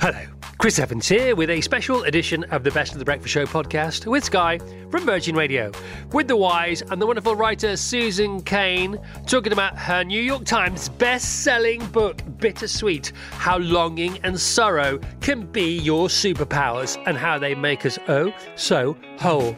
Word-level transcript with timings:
Hello, 0.00 0.20
Chris 0.58 0.78
Evans 0.78 1.08
here 1.08 1.34
with 1.34 1.50
a 1.50 1.60
special 1.60 2.04
edition 2.04 2.44
of 2.52 2.62
the 2.62 2.70
Best 2.70 2.92
of 2.92 3.00
the 3.00 3.04
Breakfast 3.04 3.34
Show 3.34 3.46
podcast 3.46 4.06
with 4.06 4.22
Sky 4.22 4.60
from 4.92 5.04
Virgin 5.04 5.34
Radio. 5.34 5.72
With 6.12 6.28
the 6.28 6.36
wise 6.36 6.82
and 6.82 7.02
the 7.02 7.06
wonderful 7.06 7.34
writer 7.34 7.76
Susan 7.76 8.40
Cain 8.42 9.00
talking 9.26 9.52
about 9.52 9.76
her 9.76 10.04
New 10.04 10.22
York 10.22 10.44
Times 10.44 10.88
best 10.88 11.42
selling 11.42 11.84
book, 11.86 12.22
Bittersweet 12.38 13.12
How 13.32 13.58
Longing 13.58 14.20
and 14.22 14.38
Sorrow 14.38 15.00
Can 15.20 15.46
Be 15.46 15.78
Your 15.78 16.06
Superpowers 16.06 16.96
and 17.06 17.16
How 17.16 17.36
They 17.38 17.56
Make 17.56 17.84
Us 17.84 17.98
Oh 18.06 18.32
So 18.54 18.96
Whole. 19.18 19.56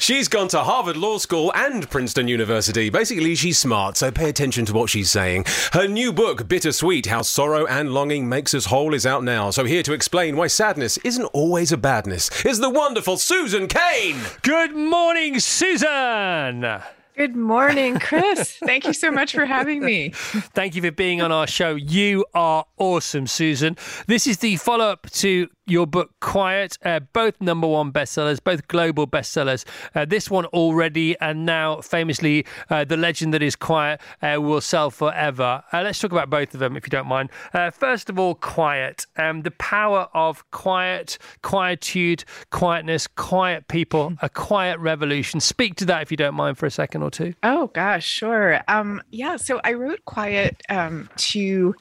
She's 0.00 0.28
gone 0.28 0.48
to 0.48 0.60
Harvard 0.60 0.96
Law 0.96 1.18
School 1.18 1.52
and 1.54 1.88
Princeton 1.90 2.26
University. 2.26 2.88
Basically, 2.88 3.34
she's 3.34 3.58
smart, 3.58 3.98
so 3.98 4.10
pay 4.10 4.30
attention 4.30 4.64
to 4.64 4.72
what 4.72 4.88
she's 4.88 5.10
saying. 5.10 5.44
Her 5.74 5.86
new 5.86 6.10
book, 6.10 6.48
Bittersweet 6.48 7.04
How 7.04 7.20
Sorrow 7.20 7.66
and 7.66 7.92
Longing 7.92 8.26
Makes 8.26 8.54
Us 8.54 8.64
Whole, 8.64 8.94
is 8.94 9.04
out 9.04 9.22
now. 9.24 9.50
So, 9.50 9.64
here 9.64 9.82
to 9.82 9.92
explain 9.92 10.38
why 10.38 10.46
sadness 10.46 10.96
isn't 11.04 11.26
always 11.26 11.70
a 11.70 11.76
badness 11.76 12.46
is 12.46 12.60
the 12.60 12.70
wonderful 12.70 13.18
Susan 13.18 13.68
Cain. 13.68 14.16
Good 14.40 14.74
morning, 14.74 15.38
Susan! 15.38 16.80
Good 17.20 17.36
morning, 17.36 17.98
Chris. 17.98 18.56
Thank 18.64 18.86
you 18.86 18.94
so 18.94 19.10
much 19.10 19.34
for 19.34 19.44
having 19.44 19.84
me. 19.84 20.12
Thank 20.54 20.74
you 20.74 20.80
for 20.80 20.90
being 20.90 21.20
on 21.20 21.30
our 21.30 21.46
show. 21.46 21.74
You 21.74 22.24
are 22.32 22.64
awesome, 22.78 23.26
Susan. 23.26 23.76
This 24.06 24.26
is 24.26 24.38
the 24.38 24.56
follow 24.56 24.86
up 24.86 25.10
to 25.10 25.48
your 25.70 25.86
book 25.86 26.10
Quiet, 26.20 26.78
uh, 26.84 27.00
both 27.12 27.40
number 27.40 27.66
one 27.66 27.92
bestsellers, 27.92 28.42
both 28.42 28.68
global 28.68 29.06
bestsellers. 29.06 29.64
Uh, 29.94 30.04
this 30.04 30.30
one 30.30 30.46
already, 30.46 31.18
and 31.20 31.46
now 31.46 31.80
famously, 31.80 32.44
uh, 32.68 32.84
The 32.84 32.96
Legend 32.96 33.32
That 33.34 33.42
Is 33.42 33.56
Quiet 33.56 34.00
uh, 34.22 34.40
will 34.40 34.60
sell 34.60 34.90
forever. 34.90 35.62
Uh, 35.72 35.82
let's 35.82 35.98
talk 35.98 36.12
about 36.12 36.30
both 36.30 36.54
of 36.54 36.60
them, 36.60 36.76
if 36.76 36.86
you 36.86 36.90
don't 36.90 37.06
mind. 37.06 37.30
Uh, 37.52 37.70
first 37.70 38.10
of 38.10 38.18
all, 38.18 38.34
Quiet. 38.34 39.06
Um, 39.16 39.42
the 39.42 39.50
power 39.52 40.08
of 40.14 40.48
quiet, 40.50 41.18
quietude, 41.42 42.24
quietness, 42.50 43.06
quiet 43.06 43.68
people, 43.68 44.14
a 44.22 44.28
quiet 44.28 44.78
revolution. 44.78 45.40
Speak 45.40 45.76
to 45.76 45.84
that, 45.86 46.02
if 46.02 46.10
you 46.10 46.16
don't 46.16 46.34
mind, 46.34 46.58
for 46.58 46.66
a 46.66 46.70
second 46.70 47.02
or 47.02 47.10
two. 47.10 47.34
Oh, 47.42 47.68
gosh, 47.68 48.06
sure. 48.06 48.60
Um, 48.68 49.02
yeah, 49.10 49.36
so 49.36 49.60
I 49.64 49.74
wrote 49.74 50.04
Quiet 50.04 50.60
um, 50.68 51.08
to 51.16 51.74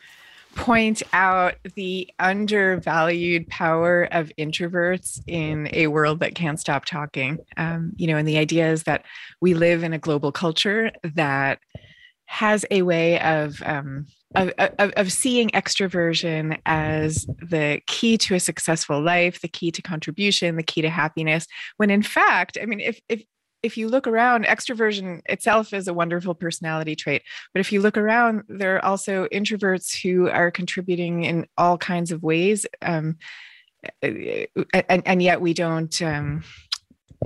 point 0.60 1.02
out 1.14 1.56
the 1.76 2.10
undervalued 2.20 3.48
power 3.48 4.10
of 4.12 4.30
introverts 4.38 5.22
in 5.26 5.70
a 5.72 5.88
world 5.88 6.20
that 6.20 6.36
can't 6.36 6.60
stop 6.60 6.84
talking. 6.84 7.40
Um, 7.56 7.94
you 7.96 8.08
know, 8.08 8.18
and 8.18 8.28
the 8.28 8.38
idea 8.38 8.70
is 8.70 8.84
that 8.84 9.06
we 9.40 9.54
live 9.54 9.84
in 9.84 9.94
a 9.94 9.98
global 9.98 10.34
culture 10.34 10.92
that 11.16 11.60
has 12.26 12.66
a 12.72 12.82
way 12.82 13.22
of 13.22 13.62
um, 13.66 14.08
of, 14.36 14.52
of, 14.58 14.92
of, 14.98 15.12
seeing 15.12 15.50
extroversion 15.52 16.60
as 16.66 17.26
the 17.42 17.82
key 17.88 18.18
to 18.20 18.36
a 18.36 18.40
successful 18.40 19.02
life, 19.02 19.42
the 19.42 19.48
key 19.48 19.72
to 19.72 19.82
contribution, 19.82 20.58
the 20.58 20.62
key 20.62 20.82
to 20.82 20.90
happiness. 20.90 21.48
When 21.78 21.90
in 21.90 22.04
fact, 22.04 22.58
I 22.62 22.66
mean, 22.66 22.82
if 22.82 23.00
if 23.08 23.24
if 23.62 23.78
you 23.78 23.90
look 23.90 24.08
around, 24.08 24.46
extroversion 24.46 25.22
itself 25.26 25.74
is 25.74 25.88
a 25.88 25.94
wonderful 25.94 26.34
personality 26.34 26.96
trait. 26.96 27.24
But 27.54 27.60
if 27.60 27.72
you 27.72 27.82
look 27.82 27.98
around, 27.98 28.44
there 28.48 28.76
are 28.76 28.86
also 28.86 29.28
introverts 29.28 30.02
who 30.02 30.30
are 30.30 30.52
contributing 30.52 31.24
in 31.24 31.46
all 31.58 31.78
kinds 31.78 32.12
of 32.12 32.24
ways. 32.24 32.66
Um, 32.82 33.18
and, 34.02 35.04
and 35.06 35.22
yet 35.22 35.42
we 35.42 35.54
don't 35.54 36.02
um, 36.02 36.44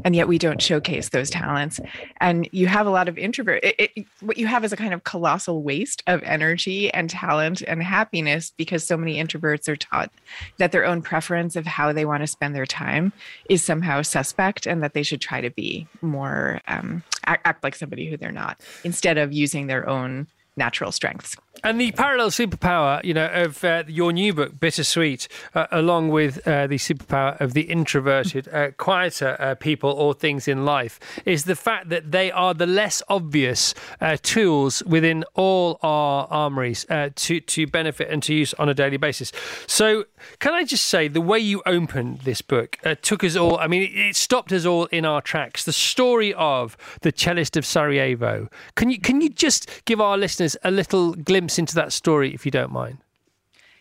and 0.03 0.15
yet 0.15 0.27
we 0.27 0.37
don't 0.37 0.61
showcase 0.61 1.09
those 1.09 1.29
talents 1.29 1.79
and 2.17 2.49
you 2.51 2.67
have 2.67 2.87
a 2.87 2.89
lot 2.89 3.07
of 3.07 3.17
introvert 3.17 3.63
it, 3.63 3.91
it, 3.95 4.05
what 4.21 4.37
you 4.37 4.47
have 4.47 4.63
is 4.63 4.73
a 4.73 4.77
kind 4.77 4.93
of 4.93 5.03
colossal 5.03 5.61
waste 5.61 6.03
of 6.07 6.21
energy 6.23 6.91
and 6.93 7.09
talent 7.09 7.61
and 7.61 7.83
happiness 7.83 8.51
because 8.57 8.83
so 8.83 8.97
many 8.97 9.23
introverts 9.23 9.67
are 9.67 9.75
taught 9.75 10.11
that 10.57 10.71
their 10.71 10.85
own 10.85 11.01
preference 11.01 11.55
of 11.55 11.65
how 11.65 11.93
they 11.93 12.05
want 12.05 12.21
to 12.21 12.27
spend 12.27 12.55
their 12.55 12.65
time 12.65 13.13
is 13.49 13.63
somehow 13.63 14.01
suspect 14.01 14.65
and 14.65 14.81
that 14.81 14.93
they 14.93 15.03
should 15.03 15.21
try 15.21 15.41
to 15.41 15.51
be 15.51 15.87
more 16.01 16.59
um, 16.67 17.03
act, 17.25 17.45
act 17.45 17.63
like 17.63 17.75
somebody 17.75 18.09
who 18.09 18.17
they're 18.17 18.31
not 18.31 18.59
instead 18.83 19.17
of 19.17 19.31
using 19.31 19.67
their 19.67 19.87
own 19.87 20.27
natural 20.55 20.91
strengths. 20.91 21.35
And 21.61 21.79
the 21.79 21.91
parallel 21.91 22.31
superpower, 22.31 23.03
you 23.05 23.13
know, 23.13 23.27
of 23.27 23.63
uh, 23.63 23.83
your 23.87 24.11
new 24.11 24.33
book, 24.33 24.59
Bittersweet, 24.59 25.27
uh, 25.53 25.67
along 25.71 26.09
with 26.09 26.45
uh, 26.47 26.65
the 26.65 26.77
superpower 26.77 27.39
of 27.39 27.53
the 27.53 27.61
introverted, 27.61 28.47
uh, 28.51 28.71
quieter 28.71 29.37
uh, 29.39 29.53
people 29.55 29.91
or 29.91 30.15
things 30.15 30.47
in 30.47 30.65
life, 30.65 30.99
is 31.25 31.45
the 31.45 31.55
fact 31.55 31.89
that 31.89 32.11
they 32.11 32.31
are 32.31 32.55
the 32.55 32.65
less 32.65 33.03
obvious 33.07 33.75
uh, 34.01 34.17
tools 34.23 34.81
within 34.85 35.23
all 35.35 35.77
our 35.83 36.27
armories 36.31 36.85
to 37.15 37.39
to 37.39 37.67
benefit 37.67 38.09
and 38.09 38.23
to 38.23 38.33
use 38.33 38.53
on 38.55 38.67
a 38.67 38.73
daily 38.73 38.97
basis. 38.97 39.31
So, 39.67 40.05
can 40.39 40.53
I 40.53 40.63
just 40.63 40.87
say 40.87 41.07
the 41.07 41.21
way 41.21 41.37
you 41.37 41.61
opened 41.65 42.21
this 42.21 42.41
book 42.41 42.77
took 43.03 43.23
us 43.23 43.35
all? 43.35 43.57
I 43.59 43.67
mean, 43.67 43.91
it 43.93 44.15
stopped 44.15 44.51
us 44.51 44.65
all 44.65 44.85
in 44.87 45.05
our 45.05 45.21
tracks. 45.21 45.65
The 45.65 45.73
story 45.73 46.33
of 46.33 46.75
the 47.01 47.11
cellist 47.11 47.55
of 47.57 47.65
Sarajevo. 47.65 48.49
Can 48.75 48.89
you 48.89 48.99
can 48.99 49.21
you 49.21 49.29
just 49.29 49.85
give 49.85 50.01
our 50.01 50.17
listeners 50.17 50.57
a 50.63 50.71
little 50.71 51.13
glimpse? 51.13 51.42
Glimpse 51.43 51.59
into 51.59 51.75
that 51.75 51.91
story, 51.91 52.33
if 52.33 52.45
you 52.45 52.51
don't 52.51 52.71
mind. 52.71 52.99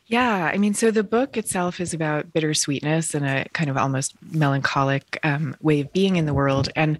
Yeah, 0.06 0.50
I 0.52 0.58
mean, 0.58 0.74
so 0.74 0.90
the 0.90 1.04
book 1.04 1.36
itself 1.36 1.80
is 1.80 1.94
about 1.94 2.32
bittersweetness 2.32 3.14
and 3.14 3.24
a 3.24 3.48
kind 3.52 3.70
of 3.70 3.76
almost 3.76 4.14
melancholic 4.32 5.18
um, 5.22 5.56
way 5.62 5.80
of 5.80 5.92
being 5.92 6.16
in 6.16 6.26
the 6.26 6.34
world, 6.34 6.68
and 6.74 6.98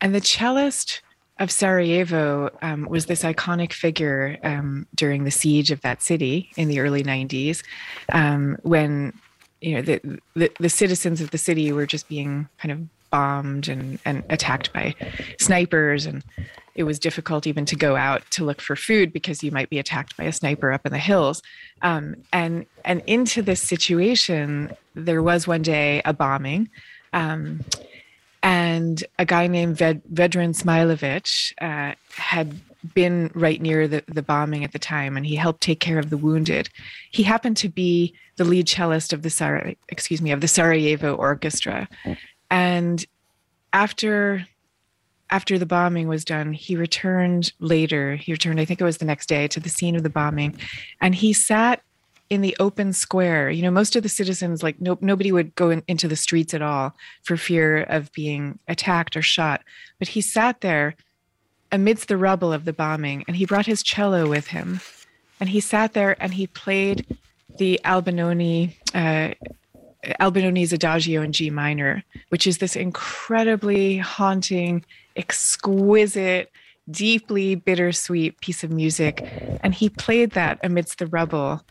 and 0.00 0.14
the 0.14 0.20
cellist 0.20 1.02
of 1.40 1.50
Sarajevo 1.50 2.56
um, 2.62 2.86
was 2.88 3.06
this 3.06 3.24
iconic 3.24 3.72
figure 3.72 4.38
um, 4.44 4.86
during 4.94 5.24
the 5.24 5.32
siege 5.32 5.72
of 5.72 5.80
that 5.80 6.00
city 6.00 6.50
in 6.56 6.68
the 6.68 6.78
early 6.78 7.02
'90s, 7.02 7.64
um, 8.12 8.56
when 8.62 9.12
you 9.60 9.74
know 9.74 9.82
the, 9.82 10.20
the 10.34 10.50
the 10.60 10.70
citizens 10.70 11.20
of 11.20 11.32
the 11.32 11.38
city 11.38 11.72
were 11.72 11.86
just 11.86 12.08
being 12.08 12.48
kind 12.58 12.70
of 12.70 12.78
bombed 13.14 13.68
and 13.68 14.00
and 14.04 14.24
attacked 14.28 14.72
by 14.72 14.92
snipers 15.38 16.04
and 16.04 16.24
it 16.74 16.82
was 16.82 16.98
difficult 16.98 17.46
even 17.46 17.64
to 17.64 17.76
go 17.76 17.94
out 17.94 18.28
to 18.32 18.44
look 18.44 18.60
for 18.60 18.74
food 18.74 19.12
because 19.12 19.44
you 19.44 19.52
might 19.52 19.70
be 19.70 19.78
attacked 19.78 20.16
by 20.16 20.24
a 20.24 20.32
sniper 20.32 20.72
up 20.72 20.84
in 20.84 20.90
the 20.90 20.98
hills. 20.98 21.40
Um, 21.82 22.16
and 22.32 22.66
and 22.84 23.02
into 23.06 23.40
this 23.42 23.62
situation, 23.62 24.72
there 24.94 25.22
was 25.22 25.46
one 25.46 25.62
day 25.62 26.02
a 26.04 26.12
bombing. 26.12 26.68
Um, 27.12 27.64
and 28.42 29.02
a 29.18 29.24
guy 29.24 29.46
named 29.46 29.78
Ved- 29.78 30.02
Vedran 30.12 30.52
Smailovic 30.54 31.54
uh, 31.62 31.94
had 32.10 32.60
been 32.92 33.30
right 33.34 33.62
near 33.62 33.88
the, 33.88 34.02
the 34.08 34.22
bombing 34.22 34.64
at 34.64 34.72
the 34.72 34.78
time, 34.78 35.16
and 35.16 35.24
he 35.24 35.36
helped 35.36 35.62
take 35.62 35.80
care 35.80 35.98
of 35.98 36.10
the 36.10 36.18
wounded. 36.18 36.68
He 37.10 37.22
happened 37.22 37.56
to 37.58 37.68
be 37.68 38.12
the 38.36 38.44
lead 38.44 38.68
cellist 38.68 39.12
of 39.12 39.22
the 39.22 39.30
Sar- 39.30 39.72
excuse 39.88 40.20
me 40.20 40.32
of 40.32 40.40
the 40.40 40.48
Sarajevo 40.48 41.14
Orchestra, 41.14 41.88
and 42.54 43.04
after 43.72 44.46
after 45.28 45.58
the 45.58 45.66
bombing 45.66 46.06
was 46.06 46.24
done, 46.24 46.52
he 46.52 46.76
returned 46.76 47.52
later. 47.58 48.14
He 48.14 48.30
returned, 48.30 48.60
I 48.60 48.64
think 48.64 48.80
it 48.80 48.84
was 48.84 48.98
the 48.98 49.04
next 49.04 49.26
day, 49.26 49.48
to 49.48 49.58
the 49.58 49.68
scene 49.68 49.96
of 49.96 50.04
the 50.04 50.10
bombing, 50.10 50.56
and 51.00 51.16
he 51.16 51.32
sat 51.32 51.82
in 52.30 52.42
the 52.42 52.56
open 52.60 52.92
square. 52.92 53.50
You 53.50 53.62
know, 53.62 53.72
most 53.72 53.96
of 53.96 54.04
the 54.04 54.08
citizens, 54.08 54.62
like 54.62 54.80
no, 54.80 54.96
nobody 55.00 55.32
would 55.32 55.56
go 55.56 55.70
in, 55.70 55.82
into 55.88 56.06
the 56.06 56.14
streets 56.14 56.54
at 56.54 56.62
all 56.62 56.94
for 57.24 57.36
fear 57.36 57.82
of 57.82 58.12
being 58.12 58.60
attacked 58.68 59.16
or 59.16 59.22
shot. 59.22 59.62
But 59.98 60.08
he 60.08 60.20
sat 60.20 60.60
there 60.60 60.94
amidst 61.72 62.06
the 62.06 62.16
rubble 62.16 62.52
of 62.52 62.66
the 62.66 62.72
bombing, 62.72 63.24
and 63.26 63.36
he 63.36 63.46
brought 63.46 63.66
his 63.66 63.82
cello 63.82 64.28
with 64.28 64.46
him, 64.46 64.80
and 65.40 65.48
he 65.48 65.58
sat 65.58 65.92
there 65.92 66.16
and 66.22 66.34
he 66.34 66.46
played 66.46 67.18
the 67.58 67.80
Albinoni. 67.84 68.76
Uh, 68.94 69.34
Albinoni's 70.20 70.72
Adagio 70.72 71.22
in 71.22 71.32
G 71.32 71.50
minor, 71.50 72.02
which 72.28 72.46
is 72.46 72.58
this 72.58 72.76
incredibly 72.76 73.98
haunting, 73.98 74.84
exquisite, 75.16 76.50
deeply 76.90 77.54
bittersweet 77.54 78.40
piece 78.40 78.62
of 78.64 78.70
music. 78.70 79.22
And 79.62 79.74
he 79.74 79.88
played 79.88 80.32
that 80.32 80.58
amidst 80.62 80.98
the 80.98 81.06
rubble 81.06 81.62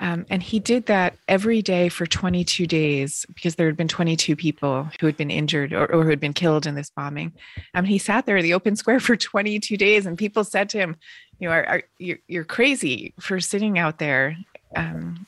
Um, 0.00 0.26
and 0.30 0.42
he 0.42 0.58
did 0.58 0.86
that 0.86 1.14
every 1.28 1.62
day 1.62 1.88
for 1.88 2.06
22 2.06 2.66
days 2.66 3.24
because 3.32 3.54
there 3.54 3.66
had 3.68 3.76
been 3.76 3.86
22 3.86 4.34
people 4.34 4.88
who 4.98 5.06
had 5.06 5.16
been 5.16 5.30
injured 5.30 5.72
or, 5.72 5.86
or 5.92 6.02
who 6.02 6.10
had 6.10 6.18
been 6.18 6.32
killed 6.32 6.66
in 6.66 6.74
this 6.74 6.90
bombing. 6.90 7.32
Um, 7.74 7.84
he 7.84 7.98
sat 7.98 8.26
there 8.26 8.36
in 8.36 8.42
the 8.42 8.54
open 8.54 8.74
square 8.74 8.98
for 8.98 9.14
22 9.16 9.76
days, 9.76 10.04
and 10.04 10.18
people 10.18 10.42
said 10.42 10.68
to 10.70 10.78
him, 10.78 10.96
"You 11.38 11.48
know, 11.48 11.54
are, 11.54 11.66
are, 11.66 11.82
you're, 11.98 12.18
you're 12.26 12.44
crazy 12.44 13.14
for 13.20 13.38
sitting 13.38 13.78
out 13.78 13.98
there." 13.98 14.36
Um, 14.74 15.24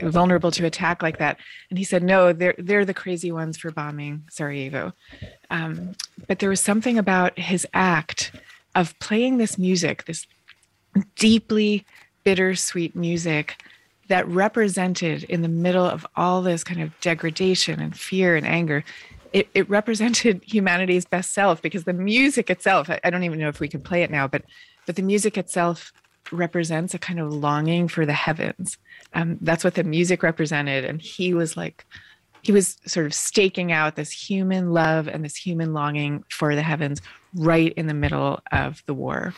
vulnerable 0.00 0.50
to 0.52 0.66
attack 0.66 1.02
like 1.02 1.18
that. 1.18 1.38
And 1.70 1.78
he 1.78 1.84
said 1.84 2.02
no 2.02 2.32
they're 2.32 2.54
they're 2.58 2.84
the 2.84 2.94
crazy 2.94 3.32
ones 3.32 3.56
for 3.56 3.70
bombing 3.70 4.24
sarajevo. 4.30 4.92
Um, 5.50 5.94
but 6.26 6.38
there 6.38 6.48
was 6.48 6.60
something 6.60 6.98
about 6.98 7.38
his 7.38 7.66
act 7.74 8.32
of 8.74 8.98
playing 9.00 9.38
this 9.38 9.58
music 9.58 10.04
this 10.06 10.26
deeply 11.16 11.84
bittersweet 12.24 12.96
music 12.96 13.62
that 14.08 14.26
represented 14.28 15.24
in 15.24 15.42
the 15.42 15.48
middle 15.48 15.84
of 15.84 16.06
all 16.16 16.42
this 16.42 16.64
kind 16.64 16.80
of 16.80 16.98
degradation 17.00 17.80
and 17.80 17.96
fear 17.96 18.36
and 18.36 18.46
anger 18.46 18.84
it, 19.32 19.48
it 19.54 19.68
represented 19.68 20.42
humanity's 20.46 21.04
best 21.04 21.32
self 21.32 21.60
because 21.60 21.84
the 21.84 21.92
music 21.92 22.50
itself 22.50 22.88
I, 22.90 23.00
I 23.04 23.10
don't 23.10 23.24
even 23.24 23.38
know 23.38 23.48
if 23.48 23.60
we 23.60 23.68
can 23.68 23.80
play 23.80 24.02
it 24.02 24.10
now 24.10 24.26
but 24.26 24.42
but 24.86 24.96
the 24.96 25.02
music 25.02 25.36
itself 25.36 25.92
represents 26.32 26.94
a 26.94 26.98
kind 26.98 27.20
of 27.20 27.32
longing 27.32 27.88
for 27.88 28.06
the 28.06 28.12
heavens. 28.12 28.78
Um, 29.14 29.38
that's 29.40 29.64
what 29.64 29.74
the 29.74 29.84
music 29.84 30.22
represented. 30.22 30.84
And 30.84 31.00
he 31.00 31.34
was 31.34 31.56
like 31.56 31.84
he 32.42 32.52
was 32.52 32.78
sort 32.86 33.06
of 33.06 33.14
staking 33.14 33.72
out 33.72 33.96
this 33.96 34.10
human 34.10 34.72
love 34.72 35.08
and 35.08 35.24
this 35.24 35.36
human 35.36 35.72
longing 35.72 36.24
for 36.30 36.54
the 36.54 36.62
heavens 36.62 37.00
right 37.34 37.72
in 37.74 37.88
the 37.88 37.94
middle 37.94 38.40
of 38.52 38.82
the 38.86 38.94
war 38.94 39.34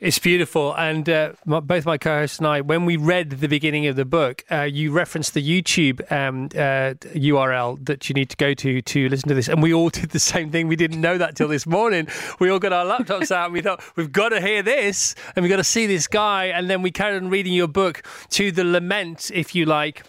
it's 0.00 0.18
beautiful. 0.18 0.74
And 0.76 1.08
uh, 1.08 1.32
my, 1.44 1.60
both 1.60 1.86
my 1.86 1.98
co 1.98 2.20
hosts 2.20 2.38
and 2.38 2.46
I, 2.46 2.60
when 2.60 2.84
we 2.84 2.96
read 2.96 3.30
the 3.30 3.48
beginning 3.48 3.86
of 3.86 3.96
the 3.96 4.04
book, 4.04 4.44
uh, 4.50 4.62
you 4.62 4.92
referenced 4.92 5.34
the 5.34 5.42
YouTube 5.42 6.00
um, 6.12 6.46
uh, 6.54 6.94
URL 7.14 7.84
that 7.86 8.08
you 8.08 8.14
need 8.14 8.30
to 8.30 8.36
go 8.36 8.54
to 8.54 8.82
to 8.82 9.08
listen 9.08 9.28
to 9.28 9.34
this. 9.34 9.48
And 9.48 9.62
we 9.62 9.72
all 9.72 9.88
did 10.00 10.10
the 10.10 10.20
same 10.20 10.50
thing. 10.50 10.68
We 10.68 10.76
didn't 10.76 11.00
know 11.00 11.18
that 11.18 11.36
till 11.36 11.48
this 11.48 11.66
morning. 11.66 12.08
We 12.38 12.50
all 12.50 12.58
got 12.58 12.72
our 12.72 12.84
laptops 12.84 13.30
out 13.30 13.46
and 13.46 13.54
we 13.54 13.62
thought, 13.62 13.82
we've 13.96 14.12
got 14.12 14.30
to 14.30 14.40
hear 14.40 14.62
this 14.62 15.14
and 15.34 15.42
we've 15.42 15.50
got 15.50 15.56
to 15.56 15.64
see 15.64 15.86
this 15.86 16.06
guy. 16.06 16.46
And 16.46 16.68
then 16.68 16.82
we 16.82 16.90
carried 16.90 17.22
on 17.22 17.30
reading 17.30 17.52
your 17.52 17.68
book 17.68 18.02
to 18.30 18.52
the 18.52 18.64
lament, 18.64 19.30
if 19.32 19.54
you 19.54 19.64
like 19.64 20.04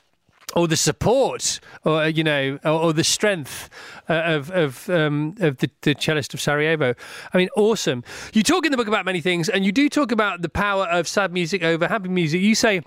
or 0.56 0.68
the 0.68 0.78
support, 0.78 1.60
or 1.84 2.08
you 2.08 2.24
know, 2.24 2.58
or, 2.64 2.72
or 2.72 2.94
the 2.94 3.04
strength 3.04 3.70
uh, 4.10 4.14
of 4.26 4.50
of 4.52 4.90
um, 4.90 5.36
of 5.40 5.58
the, 5.58 5.70
the 5.82 5.96
cellist 5.96 6.34
of 6.34 6.42
Sarajevo. 6.42 6.96
I 7.34 7.38
mean, 7.38 7.50
awesome. 7.56 8.04
You 8.34 8.44
talk 8.44 8.66
in 8.66 8.72
the 8.72 8.78
book 8.78 8.88
about 8.88 9.06
many 9.06 9.22
things, 9.22 9.50
and 9.50 9.66
you 9.66 9.72
do 9.72 9.90
talk 9.90 10.12
about 10.12 10.42
the 10.42 10.50
power 10.50 10.86
of 10.86 11.08
sad 11.08 11.34
music 11.34 11.64
over 11.64 11.88
happy 11.88 12.10
music. 12.10 12.42
You 12.42 12.56
say 12.56 12.82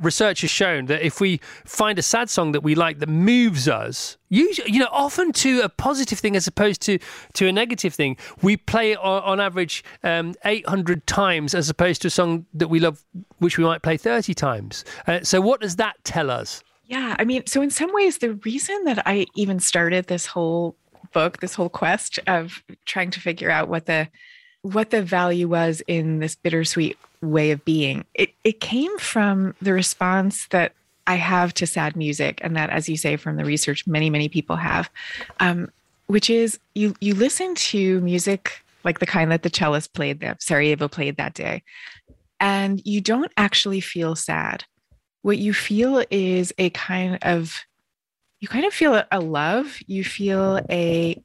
research 0.00 0.40
has 0.40 0.50
shown 0.50 0.86
that 0.86 1.02
if 1.02 1.20
we 1.20 1.38
find 1.64 1.98
a 1.98 2.02
sad 2.02 2.30
song 2.30 2.52
that 2.52 2.62
we 2.62 2.74
like 2.74 2.98
that 2.98 3.08
moves 3.08 3.68
us, 3.68 4.16
usually, 4.28 4.72
you 4.72 4.80
know, 4.80 4.88
often 4.90 5.32
to 5.32 5.60
a 5.60 5.68
positive 5.68 6.18
thing 6.18 6.34
as 6.34 6.46
opposed 6.46 6.80
to 6.82 6.98
to 7.34 7.46
a 7.46 7.52
negative 7.52 7.94
thing, 7.94 8.16
we 8.42 8.56
play 8.56 8.92
it 8.92 8.98
on, 8.98 9.22
on 9.22 9.40
average 9.40 9.84
um, 10.02 10.34
800 10.44 11.06
times 11.06 11.54
as 11.54 11.68
opposed 11.68 12.02
to 12.02 12.08
a 12.08 12.10
song 12.10 12.46
that 12.54 12.68
we 12.68 12.80
love, 12.80 13.04
which 13.38 13.58
we 13.58 13.64
might 13.64 13.82
play 13.82 13.96
30 13.96 14.34
times. 14.34 14.84
Uh, 15.06 15.20
so, 15.22 15.40
what 15.40 15.60
does 15.60 15.76
that 15.76 15.96
tell 16.04 16.30
us? 16.30 16.62
Yeah, 16.90 17.14
I 17.20 17.24
mean, 17.24 17.46
so 17.46 17.62
in 17.62 17.70
some 17.70 17.94
ways, 17.94 18.18
the 18.18 18.32
reason 18.44 18.82
that 18.82 19.00
I 19.06 19.26
even 19.36 19.60
started 19.60 20.08
this 20.08 20.26
whole 20.26 20.74
book, 21.12 21.38
this 21.38 21.54
whole 21.54 21.68
quest 21.68 22.18
of 22.26 22.64
trying 22.84 23.12
to 23.12 23.20
figure 23.20 23.48
out 23.48 23.68
what 23.68 23.86
the 23.86 24.08
what 24.62 24.90
the 24.90 25.00
value 25.00 25.46
was 25.46 25.82
in 25.86 26.18
this 26.18 26.34
bittersweet 26.34 26.98
way 27.22 27.52
of 27.52 27.64
being, 27.64 28.04
it 28.14 28.30
it 28.42 28.58
came 28.58 28.98
from 28.98 29.54
the 29.62 29.72
response 29.72 30.48
that 30.48 30.72
I 31.06 31.14
have 31.14 31.54
to 31.54 31.66
sad 31.66 31.94
music, 31.94 32.40
and 32.42 32.56
that, 32.56 32.70
as 32.70 32.88
you 32.88 32.96
say, 32.96 33.14
from 33.14 33.36
the 33.36 33.44
research, 33.44 33.86
many 33.86 34.10
many 34.10 34.28
people 34.28 34.56
have, 34.56 34.90
um, 35.38 35.70
which 36.08 36.28
is 36.28 36.58
you 36.74 36.96
you 37.00 37.14
listen 37.14 37.54
to 37.54 38.00
music 38.00 38.64
like 38.82 38.98
the 38.98 39.06
kind 39.06 39.30
that 39.30 39.44
the 39.44 39.50
cellist 39.50 39.92
played 39.92 40.18
that 40.20 40.42
Sarajevo 40.42 40.88
played 40.88 41.18
that 41.18 41.34
day, 41.34 41.62
and 42.40 42.82
you 42.84 43.00
don't 43.00 43.30
actually 43.36 43.80
feel 43.80 44.16
sad 44.16 44.64
what 45.22 45.38
you 45.38 45.52
feel 45.52 46.04
is 46.10 46.52
a 46.58 46.70
kind 46.70 47.18
of 47.22 47.64
you 48.40 48.48
kind 48.48 48.64
of 48.64 48.72
feel 48.72 49.02
a 49.10 49.20
love. 49.20 49.78
You 49.86 50.02
feel 50.02 50.60
a 50.70 51.22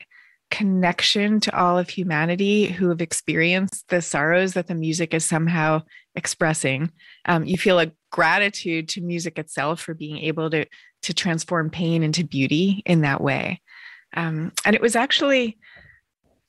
connection 0.52 1.40
to 1.40 1.58
all 1.58 1.78
of 1.78 1.90
humanity 1.90 2.66
who 2.66 2.90
have 2.90 3.02
experienced 3.02 3.88
the 3.88 4.02
sorrows 4.02 4.54
that 4.54 4.68
the 4.68 4.76
music 4.76 5.14
is 5.14 5.26
somehow 5.26 5.82
expressing. 6.16 6.92
Um, 7.26 7.46
you 7.46 7.58
feel 7.58 7.80
a 7.80 7.92
gratitude 8.12 8.90
to 8.90 9.02
music 9.02 9.40
itself 9.40 9.82
for 9.82 9.94
being 9.94 10.18
able 10.18 10.50
to 10.50 10.66
to 11.04 11.14
transform 11.14 11.70
pain 11.70 12.04
into 12.04 12.24
beauty 12.24 12.82
in 12.86 13.02
that 13.02 13.22
way. 13.22 13.62
Um, 14.16 14.52
and 14.66 14.76
it 14.76 14.82
was 14.82 14.96
actually 14.96 15.58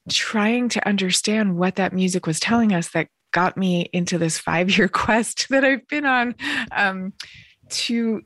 trying 0.08 0.68
to 0.70 0.88
understand 0.88 1.56
what 1.56 1.76
that 1.76 1.92
music 1.92 2.26
was 2.26 2.40
telling 2.40 2.72
us 2.72 2.90
that 2.90 3.08
got 3.32 3.56
me 3.56 3.88
into 3.92 4.18
this 4.18 4.38
five 4.38 4.76
year 4.76 4.88
quest 5.02 5.48
that 5.50 5.64
I've 5.64 5.86
been 5.88 6.06
on 6.06 6.34
um, 6.72 7.12
to 7.70 8.22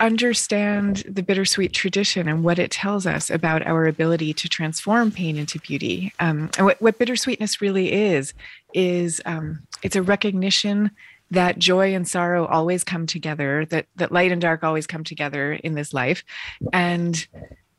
understand 0.00 1.04
the 1.08 1.22
bittersweet 1.22 1.72
tradition 1.72 2.28
and 2.28 2.42
what 2.42 2.58
it 2.58 2.72
tells 2.72 3.06
us 3.06 3.30
about 3.30 3.64
our 3.64 3.86
ability 3.86 4.34
to 4.34 4.48
transform 4.48 5.12
pain 5.12 5.36
into 5.36 5.60
beauty. 5.60 6.12
Um, 6.18 6.50
and 6.58 6.66
what, 6.66 6.82
what, 6.82 6.98
bittersweetness 6.98 7.60
really 7.60 7.92
is, 7.92 8.34
is 8.74 9.22
um, 9.24 9.64
it's 9.82 9.94
a 9.94 10.02
recognition 10.02 10.90
that 11.30 11.58
joy 11.58 11.94
and 11.94 12.06
sorrow 12.06 12.46
always 12.46 12.82
come 12.82 13.06
together, 13.06 13.64
that, 13.66 13.86
that 13.96 14.10
light 14.10 14.32
and 14.32 14.42
dark 14.42 14.64
always 14.64 14.88
come 14.88 15.04
together 15.04 15.52
in 15.52 15.74
this 15.74 15.94
life. 15.94 16.24
And 16.72 17.26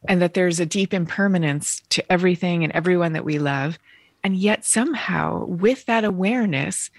and 0.07 0.21
that 0.21 0.33
there's 0.33 0.59
a 0.59 0.65
deep 0.65 0.93
impermanence 0.93 1.81
to 1.89 2.11
everything 2.11 2.63
and 2.63 2.73
everyone 2.73 3.13
that 3.13 3.25
we 3.25 3.39
love 3.39 3.79
and 4.23 4.35
yet, 4.37 4.65
somehow, 4.65 5.45
with 5.45 5.85
that 5.85 6.03
awareness, 6.03 6.89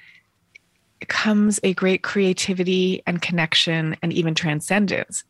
comes 1.09 1.61
a 1.62 1.75
great 1.75 2.03
creativity 2.03 3.03
and 3.06 3.21
connection 3.21 3.97
and 4.03 4.12
even 4.12 4.35
transcendence. 4.35 5.25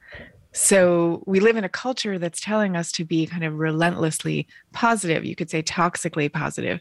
So, 0.52 1.23
we 1.26 1.41
live 1.41 1.56
in 1.56 1.64
a 1.64 1.69
culture 1.69 2.19
that's 2.19 2.41
telling 2.41 2.76
us 2.76 2.93
to 2.93 3.05
be 3.05 3.26
kind 3.26 3.44
of 3.44 3.55
relentlessly 3.55 4.46
positive, 4.73 5.25
you 5.25 5.37
could 5.37 5.50
say 5.50 5.62
toxically 5.62 6.32
positive. 6.32 6.81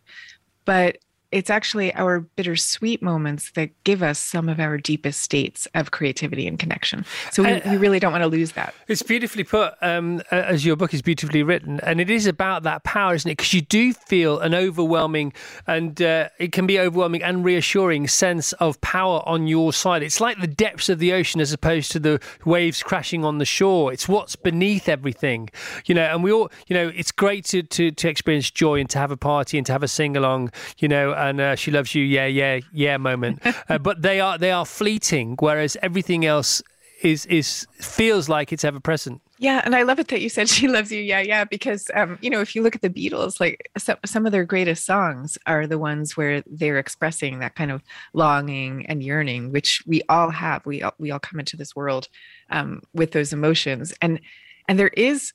But 0.66 0.98
it's 1.34 1.50
actually 1.50 1.94
our 1.96 2.20
bittersweet 2.20 3.02
moments 3.02 3.52
that 3.52 3.72
give 3.84 4.04
us 4.04 4.20
some 4.20 4.48
of 4.48 4.60
our 4.60 4.78
deepest 4.78 5.22
states 5.22 5.68
of 5.74 5.90
creativity 5.90 6.48
and 6.48 6.60
connection. 6.60 7.04
So 7.32 7.42
we, 7.42 7.54
uh, 7.54 7.72
we 7.72 7.78
really 7.78 8.00
don't 8.00 8.12
want 8.12 8.24
to 8.24 8.28
lose 8.28 8.52
that. 8.52 8.76
It's 8.88 9.02
beautifully 9.02 9.44
put, 9.44 9.74
um, 9.82 10.22
as 10.30 10.64
your 10.64 10.76
book 10.76 10.94
is 10.94 11.02
beautifully 11.02 11.42
written, 11.42 11.80
and 11.82 12.00
it 12.00 12.12
is 12.12 12.28
about 12.28 12.62
that 12.64 12.84
power, 12.84 13.16
isn't 13.16 13.30
it? 13.30 13.38
Because 13.38 13.52
you 13.54 13.62
do 13.62 13.94
feel 13.94 14.40
an 14.40 14.54
overwhelming, 14.54 15.34
and 15.66 16.00
uh, 16.02 16.30
it 16.38 16.52
can 16.52 16.68
be 16.68 16.80
overwhelming 16.80 17.24
and 17.24 17.44
reassuring 17.44 18.08
sense 18.08 18.54
of 18.54 18.80
power 18.82 19.24
on 19.26 19.48
your 19.48 19.74
side. 19.74 20.04
It's 20.04 20.22
like 20.22 20.40
the 20.40 20.48
depths 20.48 20.88
of 20.88 21.00
the 21.00 21.14
ocean 21.14 21.42
as 21.42 21.52
opposed 21.52 21.92
to 21.94 22.00
the 22.00 22.22
waves 22.46 22.84
crashing 22.84 23.26
on 23.26 23.40
the 23.40 23.46
shore. 23.46 23.92
It's 23.92 24.08
what's 24.08 24.36
beneath 24.36 24.88
everything, 24.88 25.50
you 25.88 25.96
know. 25.96 26.04
And 26.04 26.24
we 26.24 26.32
all, 26.32 26.52
you 26.68 26.76
know, 26.76 26.92
it's 26.96 27.12
great 27.12 27.46
to 27.46 27.64
to, 27.64 27.90
to 27.90 28.08
experience 28.08 28.52
joy 28.52 28.80
and 28.80 28.90
to 28.92 29.00
have 29.00 29.10
a 29.10 29.18
party 29.18 29.58
and 29.58 29.66
to 29.66 29.72
have 29.72 29.82
a 29.82 29.88
sing 29.88 30.16
along, 30.16 30.52
you 30.78 30.88
know 30.88 31.23
and 31.30 31.42
uh, 31.42 31.56
she 31.56 31.72
loves 31.72 31.96
you, 31.96 32.04
yeah, 32.04 32.26
yeah, 32.26 32.60
yeah 32.72 32.98
moment. 32.98 33.42
uh, 33.70 33.78
but 33.78 34.02
they 34.02 34.20
are 34.20 34.38
they 34.38 34.52
are 34.52 34.66
fleeting, 34.66 35.36
whereas 35.40 35.78
everything 35.82 36.26
else 36.26 36.62
is 37.04 37.26
is 37.26 37.68
feels 37.80 38.30
like 38.30 38.52
it's 38.52 38.64
ever 38.64 38.80
present. 38.80 39.22
Yeah, 39.38 39.62
and 39.66 39.76
I 39.76 39.84
love 39.84 40.00
it 40.00 40.08
that 40.08 40.22
you 40.22 40.30
said 40.30 40.48
she 40.58 40.68
loves 40.68 40.92
you. 40.92 41.02
Yeah, 41.02 41.20
yeah, 41.20 41.44
because 41.44 41.92
um, 41.94 42.18
you 42.22 42.30
know, 42.30 42.42
if 42.42 42.56
you 42.56 42.64
look 42.64 42.76
at 42.76 42.82
the 42.82 42.90
Beatles, 42.90 43.40
like 43.40 43.70
some, 43.78 43.98
some 44.06 44.26
of 44.26 44.32
their 44.32 44.46
greatest 44.46 44.86
songs 44.86 45.38
are 45.46 45.68
the 45.68 45.78
ones 45.78 46.16
where 46.16 46.44
they're 46.48 46.80
expressing 46.80 47.40
that 47.40 47.56
kind 47.56 47.72
of 47.72 47.84
longing 48.14 48.86
and 48.88 49.04
yearning, 49.04 49.52
which 49.52 49.84
we 49.86 50.02
all 50.10 50.30
have. 50.30 50.66
We 50.66 50.82
all, 50.82 50.94
we 50.98 51.12
all 51.12 51.20
come 51.20 51.40
into 51.40 51.58
this 51.58 51.76
world 51.76 52.08
um, 52.50 52.82
with 52.94 53.12
those 53.12 53.34
emotions, 53.34 53.94
and 54.02 54.20
and 54.68 54.80
there 54.80 54.90
is, 54.96 55.34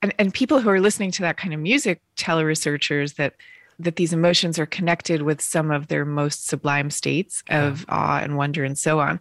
and 0.00 0.14
and 0.18 0.32
people 0.32 0.60
who 0.60 0.70
are 0.70 0.80
listening 0.80 1.10
to 1.12 1.22
that 1.22 1.36
kind 1.36 1.52
of 1.52 1.60
music 1.60 2.00
tell 2.16 2.42
researchers 2.42 3.14
that 3.14 3.34
that 3.82 3.96
these 3.96 4.12
emotions 4.12 4.58
are 4.58 4.66
connected 4.66 5.22
with 5.22 5.40
some 5.40 5.70
of 5.70 5.88
their 5.88 6.04
most 6.04 6.46
sublime 6.46 6.90
states 6.90 7.42
of 7.48 7.84
awe 7.88 8.20
and 8.22 8.36
wonder 8.36 8.64
and 8.64 8.78
so 8.78 9.00
on. 9.00 9.20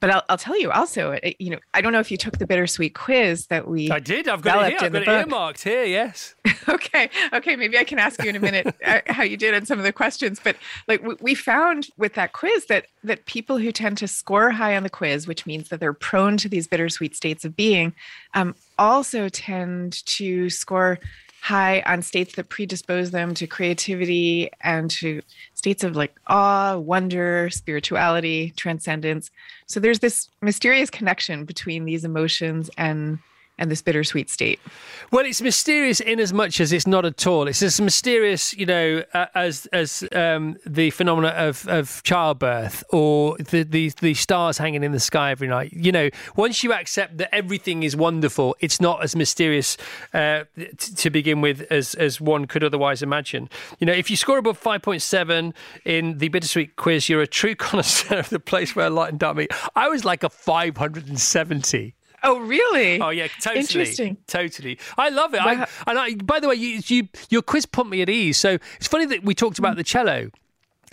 But 0.00 0.10
I'll, 0.10 0.22
I'll 0.28 0.38
tell 0.38 0.58
you 0.60 0.70
also, 0.70 1.12
it, 1.12 1.36
you 1.38 1.50
know, 1.50 1.58
I 1.72 1.80
don't 1.80 1.92
know 1.92 2.00
if 2.00 2.10
you 2.10 2.18
took 2.18 2.36
the 2.36 2.46
bittersweet 2.46 2.94
quiz 2.94 3.46
that 3.46 3.66
we. 3.66 3.90
I 3.90 4.00
did. 4.00 4.28
I've 4.28 4.42
got 4.42 4.64
it 4.64 4.72
here. 4.72 4.78
I've 4.82 4.92
got 4.92 5.02
it 5.02 5.08
earmarked 5.08 5.62
here. 5.62 5.84
Yes. 5.84 6.34
okay. 6.68 7.08
Okay. 7.32 7.56
Maybe 7.56 7.78
I 7.78 7.84
can 7.84 7.98
ask 7.98 8.22
you 8.22 8.28
in 8.28 8.36
a 8.36 8.40
minute 8.40 8.74
uh, 8.84 9.00
how 9.06 9.22
you 9.22 9.38
did 9.38 9.54
on 9.54 9.64
some 9.64 9.78
of 9.78 9.84
the 9.84 9.92
questions. 9.92 10.40
But 10.44 10.56
like 10.88 11.02
we 11.22 11.34
found 11.34 11.88
with 11.96 12.14
that 12.14 12.34
quiz 12.34 12.66
that 12.66 12.86
that 13.02 13.24
people 13.24 13.56
who 13.56 13.72
tend 13.72 13.96
to 13.98 14.08
score 14.08 14.50
high 14.50 14.76
on 14.76 14.82
the 14.82 14.90
quiz, 14.90 15.26
which 15.26 15.46
means 15.46 15.70
that 15.70 15.80
they're 15.80 15.94
prone 15.94 16.36
to 16.36 16.50
these 16.50 16.66
bittersweet 16.66 17.16
states 17.16 17.44
of 17.46 17.56
being, 17.56 17.94
um, 18.34 18.54
also 18.78 19.30
tend 19.30 20.04
to 20.06 20.50
score 20.50 20.98
high 21.44 21.82
on 21.84 22.00
states 22.00 22.36
that 22.36 22.48
predispose 22.48 23.10
them 23.10 23.34
to 23.34 23.46
creativity 23.46 24.48
and 24.62 24.90
to 24.90 25.20
states 25.52 25.84
of 25.84 25.94
like 25.94 26.18
awe, 26.26 26.78
wonder, 26.78 27.50
spirituality, 27.50 28.54
transcendence. 28.56 29.30
So 29.66 29.78
there's 29.78 29.98
this 29.98 30.30
mysterious 30.40 30.88
connection 30.88 31.44
between 31.44 31.84
these 31.84 32.02
emotions 32.02 32.70
and 32.78 33.18
and 33.58 33.70
this 33.70 33.82
bittersweet 33.82 34.28
state. 34.28 34.58
Well, 35.12 35.24
it's 35.24 35.40
mysterious 35.40 36.00
in 36.00 36.18
as 36.18 36.32
much 36.32 36.60
as 36.60 36.72
it's 36.72 36.86
not 36.86 37.04
at 37.04 37.26
all. 37.26 37.46
It's 37.46 37.62
as 37.62 37.80
mysterious, 37.80 38.52
you 38.54 38.66
know, 38.66 39.04
as 39.34 39.66
as 39.66 40.04
um, 40.12 40.56
the 40.66 40.90
phenomena 40.90 41.28
of, 41.28 41.66
of 41.68 42.02
childbirth 42.02 42.82
or 42.90 43.36
the, 43.38 43.62
the 43.62 43.92
the 44.00 44.14
stars 44.14 44.58
hanging 44.58 44.82
in 44.82 44.92
the 44.92 45.00
sky 45.00 45.30
every 45.30 45.46
night. 45.46 45.72
You 45.72 45.92
know, 45.92 46.10
once 46.34 46.64
you 46.64 46.72
accept 46.72 47.18
that 47.18 47.32
everything 47.34 47.84
is 47.84 47.94
wonderful, 47.94 48.56
it's 48.60 48.80
not 48.80 49.04
as 49.04 49.14
mysterious 49.14 49.76
uh, 50.12 50.44
t- 50.56 50.94
to 50.94 51.10
begin 51.10 51.40
with 51.40 51.62
as 51.70 51.94
as 51.94 52.20
one 52.20 52.46
could 52.46 52.64
otherwise 52.64 53.02
imagine. 53.02 53.48
You 53.78 53.86
know, 53.86 53.92
if 53.92 54.10
you 54.10 54.16
score 54.16 54.38
above 54.38 54.58
five 54.58 54.82
point 54.82 55.02
seven 55.02 55.54
in 55.84 56.18
the 56.18 56.28
bittersweet 56.28 56.74
quiz, 56.76 57.08
you're 57.08 57.22
a 57.22 57.26
true 57.26 57.54
connoisseur 57.64 58.18
of 58.18 58.30
the 58.30 58.40
place 58.40 58.74
where 58.74 58.90
light 58.90 59.10
and 59.10 59.18
dark 59.18 59.36
meet. 59.36 59.52
I 59.76 59.88
was 59.88 60.04
like 60.04 60.24
a 60.24 60.30
five 60.30 60.76
hundred 60.76 61.08
and 61.08 61.20
seventy. 61.20 61.94
Oh, 62.24 62.40
really? 62.40 63.00
Oh 63.00 63.10
yeah, 63.10 63.28
totally. 63.40 63.60
Interesting. 63.60 64.16
Totally. 64.26 64.78
I 64.96 65.10
love 65.10 65.34
it. 65.34 65.38
Wow. 65.38 65.66
I, 65.86 65.90
and 65.90 65.98
I, 65.98 66.14
by 66.16 66.40
the 66.40 66.48
way, 66.48 66.56
you, 66.56 66.80
you 66.86 67.08
your 67.28 67.42
quiz 67.42 67.66
put 67.66 67.86
me 67.86 68.02
at 68.02 68.08
ease. 68.08 68.38
So 68.38 68.58
it's 68.76 68.88
funny 68.88 69.06
that 69.06 69.24
we 69.24 69.34
talked 69.34 69.58
about 69.58 69.76
the 69.76 69.84
cello. 69.84 70.30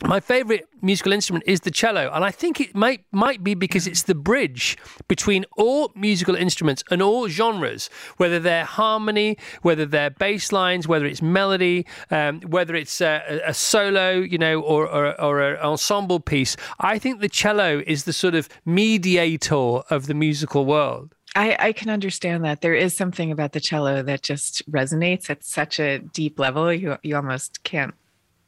My 0.03 0.19
favourite 0.19 0.63
musical 0.81 1.13
instrument 1.13 1.43
is 1.45 1.59
the 1.59 1.69
cello, 1.69 2.09
and 2.11 2.25
I 2.25 2.31
think 2.31 2.59
it 2.59 2.75
might 2.75 3.05
might 3.11 3.43
be 3.43 3.53
because 3.53 3.85
it's 3.85 4.01
the 4.01 4.15
bridge 4.15 4.75
between 5.07 5.45
all 5.57 5.91
musical 5.95 6.35
instruments 6.35 6.83
and 6.89 7.03
all 7.03 7.27
genres, 7.27 7.87
whether 8.17 8.39
they're 8.39 8.65
harmony, 8.65 9.37
whether 9.61 9.85
they're 9.85 10.09
bass 10.09 10.51
lines, 10.51 10.87
whether 10.87 11.05
it's 11.05 11.21
melody, 11.21 11.85
um, 12.09 12.41
whether 12.41 12.73
it's 12.73 12.99
a, 12.99 13.41
a 13.45 13.53
solo, 13.53 14.13
you 14.13 14.39
know, 14.39 14.59
or, 14.61 14.87
or 14.87 15.21
or 15.21 15.39
an 15.39 15.59
ensemble 15.59 16.19
piece. 16.19 16.57
I 16.79 16.97
think 16.97 17.21
the 17.21 17.29
cello 17.29 17.83
is 17.85 18.05
the 18.05 18.13
sort 18.13 18.33
of 18.33 18.49
mediator 18.65 19.55
of 19.91 20.07
the 20.07 20.15
musical 20.15 20.65
world. 20.65 21.13
I, 21.35 21.55
I 21.59 21.71
can 21.71 21.89
understand 21.89 22.43
that. 22.43 22.61
There 22.61 22.75
is 22.75 22.95
something 22.95 23.31
about 23.31 23.53
the 23.53 23.59
cello 23.59 24.01
that 24.03 24.21
just 24.21 24.69
resonates 24.69 25.29
at 25.29 25.43
such 25.43 25.79
a 25.79 25.99
deep 25.99 26.39
level. 26.39 26.73
You 26.73 26.97
you 27.03 27.15
almost 27.15 27.63
can't 27.63 27.93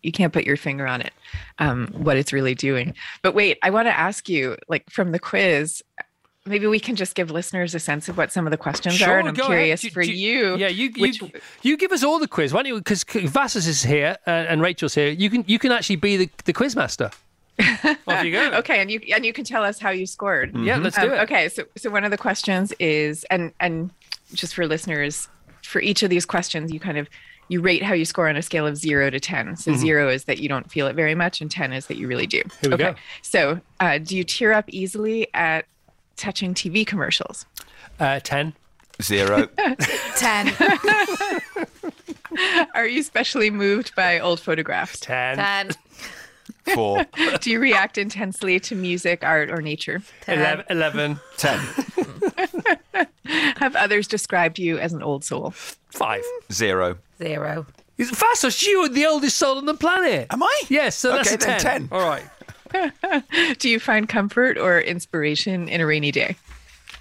you 0.01 0.11
can't 0.11 0.33
put 0.33 0.43
your 0.43 0.57
finger 0.57 0.85
on 0.85 1.01
it, 1.01 1.13
um, 1.59 1.87
what 1.95 2.17
it's 2.17 2.33
really 2.33 2.55
doing. 2.55 2.93
But 3.21 3.33
wait, 3.33 3.57
I 3.63 3.69
want 3.69 3.87
to 3.87 3.97
ask 3.97 4.27
you, 4.27 4.57
like 4.67 4.89
from 4.89 5.13
the 5.13 5.19
quiz, 5.19 5.81
maybe 6.45 6.67
we 6.67 6.79
can 6.79 6.95
just 6.97 7.15
give 7.15 7.31
listeners 7.31 7.73
a 7.73 7.79
sense 7.79 8.09
of 8.09 8.17
what 8.17 8.31
some 8.31 8.45
of 8.45 8.51
the 8.51 8.57
questions 8.57 9.01
are. 9.01 9.17
And 9.19 9.29
I'm 9.29 9.35
curious. 9.35 9.81
Do- 9.81 9.89
for 9.89 10.03
do- 10.03 10.11
you. 10.11 10.57
Yeah, 10.57 10.67
you 10.67 10.91
which- 10.97 11.21
you, 11.21 11.31
you 11.61 11.77
give 11.77 11.91
us 11.93 12.03
all 12.03 12.19
the 12.19 12.27
quiz. 12.27 12.53
Why 12.53 12.63
don't 12.63 12.73
you? 12.73 12.77
Because 12.79 13.03
Vassos 13.03 13.65
is 13.65 13.83
here 13.83 14.17
uh, 14.27 14.29
and 14.29 14.61
Rachel's 14.61 14.93
here. 14.93 15.09
You 15.09 15.29
can 15.29 15.45
you 15.47 15.57
can 15.57 15.71
actually 15.71 15.95
be 15.97 16.17
the 16.17 16.29
the 16.45 16.53
quiz 16.53 16.75
master. 16.75 17.11
Off 18.07 18.23
you 18.25 18.31
go. 18.31 18.51
okay, 18.59 18.79
and 18.81 18.89
you 18.89 18.99
and 19.13 19.25
you 19.25 19.33
can 19.33 19.43
tell 19.45 19.63
us 19.63 19.79
how 19.79 19.89
you 19.91 20.05
scored. 20.05 20.55
Yeah, 20.57 20.77
let's 20.77 20.95
do 20.97 21.07
Um, 21.07 21.13
it. 21.13 21.19
Okay, 21.23 21.49
so 21.49 21.63
so 21.77 21.89
one 21.89 22.03
of 22.03 22.11
the 22.11 22.17
questions 22.17 22.73
is, 22.79 23.23
and 23.25 23.51
and 23.59 23.91
just 24.33 24.55
for 24.55 24.65
listeners, 24.65 25.27
for 25.63 25.79
each 25.81 26.03
of 26.03 26.09
these 26.09 26.25
questions, 26.25 26.71
you 26.73 26.79
kind 26.79 26.97
of 26.97 27.07
you 27.49 27.61
rate 27.61 27.83
how 27.83 27.93
you 27.93 28.05
score 28.05 28.27
on 28.29 28.35
a 28.35 28.41
scale 28.41 28.65
of 28.65 28.77
zero 28.77 29.09
to 29.09 29.19
ten. 29.19 29.55
So 29.57 29.75
zero 29.75 30.09
is 30.09 30.23
that 30.23 30.39
you 30.39 30.49
don't 30.49 30.71
feel 30.71 30.87
it 30.87 30.95
very 30.95 31.13
much, 31.13 31.41
and 31.41 31.51
ten 31.51 31.71
is 31.73 31.85
that 31.87 31.97
you 31.97 32.07
really 32.07 32.25
do. 32.27 32.41
Mm-hmm. 32.41 32.59
Here 32.61 32.69
we 32.69 32.73
okay. 32.75 32.83
go. 32.93 32.95
So, 33.21 33.61
uh, 33.79 33.97
do 33.99 34.17
you 34.17 34.23
tear 34.23 34.53
up 34.53 34.65
easily 34.69 35.27
at 35.35 35.65
touching 36.17 36.53
TV 36.53 36.87
commercials? 36.87 37.45
Uh, 37.99 38.19
Ten. 38.21 38.53
Zero. 39.01 39.47
10. 40.17 40.53
Are 42.75 42.87
you 42.87 43.03
specially 43.03 43.49
moved 43.51 43.93
by 43.95 44.19
old 44.19 44.39
photographs? 44.39 44.99
Ten. 44.99 45.37
10. 45.37 45.71
Four. 46.73 47.05
Do 47.41 47.51
you 47.51 47.59
react 47.59 47.97
intensely 47.97 48.59
to 48.61 48.75
music, 48.75 49.23
art, 49.23 49.49
or 49.49 49.61
nature? 49.61 50.01
Eleven. 50.27 50.65
Eleven. 50.69 51.19
Ten. 51.37 51.59
Have 53.57 53.75
others 53.75 54.07
described 54.07 54.59
you 54.59 54.77
as 54.77 54.93
an 54.93 55.01
old 55.03 55.23
soul? 55.23 55.51
Five. 55.89 56.23
Zero. 56.51 56.97
0. 57.21 57.65
Is 57.97 58.09
Vassos, 58.09 58.63
you 58.63 58.79
are 58.79 58.89
the 58.89 59.05
oldest 59.05 59.37
soul 59.37 59.57
on 59.57 59.65
the 59.65 59.73
planet. 59.75 60.27
Am 60.31 60.41
I? 60.41 60.61
Yes, 60.67 60.95
so 60.95 61.11
that's 61.11 61.31
Okay, 61.31 61.35
a 61.35 61.47
then 61.47 61.59
10. 61.59 61.87
10. 61.87 61.89
All 61.91 62.07
right. 62.07 62.25
Do 63.59 63.69
you 63.69 63.79
find 63.79 64.09
comfort 64.09 64.57
or 64.57 64.79
inspiration 64.81 65.69
in 65.69 65.79
a 65.79 65.85
rainy 65.85 66.11
day? 66.11 66.35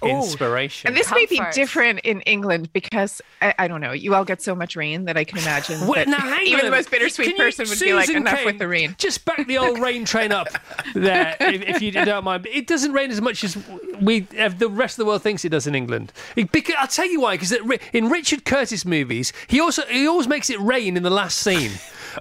Inspiration. 0.09 0.87
And 0.87 0.97
this 0.97 1.11
may 1.11 1.25
be 1.25 1.39
different 1.53 1.99
in 2.01 2.21
England 2.21 2.71
because 2.73 3.21
I, 3.41 3.53
I 3.59 3.67
don't 3.67 3.81
know. 3.81 3.91
You 3.91 4.15
all 4.15 4.25
get 4.25 4.41
so 4.41 4.55
much 4.55 4.75
rain 4.75 5.05
that 5.05 5.17
I 5.17 5.23
can 5.23 5.37
imagine 5.39 5.87
Wait, 5.87 6.05
that 6.05 6.07
now, 6.07 6.39
even 6.41 6.59
on 6.61 6.65
the 6.65 6.71
most 6.71 6.91
bittersweet 6.91 7.29
Can 7.29 7.37
you- 7.37 7.43
person 7.43 7.67
would 7.69 7.79
be 7.79 7.93
like, 7.93 8.09
enough 8.09 8.37
Kane, 8.37 8.45
with 8.45 8.59
the 8.59 8.67
rain. 8.67 8.95
Just 8.97 9.25
back 9.25 9.45
the 9.47 9.57
old 9.57 9.79
rain 9.79 10.05
train 10.05 10.31
up 10.31 10.47
there, 10.93 11.35
if, 11.41 11.61
if 11.61 11.81
you 11.81 11.91
don't 11.91 12.23
mind. 12.23 12.47
It 12.51 12.67
doesn't 12.67 12.91
rain 12.93 13.11
as 13.11 13.21
much 13.21 13.43
as 13.43 13.57
we 14.01 14.27
uh, 14.39 14.49
the 14.49 14.69
rest 14.69 14.93
of 14.99 15.03
the 15.03 15.05
world 15.05 15.21
thinks 15.23 15.43
it 15.45 15.49
does 15.49 15.67
in 15.67 15.75
England. 15.75 16.11
It- 16.35 16.51
because, 16.51 16.75
I'll 16.77 16.87
tell 16.87 17.07
you 17.07 17.21
why. 17.21 17.35
Because 17.35 17.53
in 17.93 18.09
Richard 18.09 18.45
Curtis 18.45 18.85
movies, 18.85 19.33
he 19.47 19.59
also 19.59 19.83
he 19.83 20.07
always 20.07 20.27
makes 20.27 20.49
it 20.49 20.59
rain 20.59 20.97
in 20.97 21.03
the 21.03 21.09
last 21.09 21.39
scene, 21.39 21.71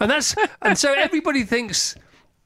and 0.01 0.11
that's 0.11 0.35
and 0.63 0.77
so 0.79 0.93
everybody 0.93 1.45
thinks 1.45 1.95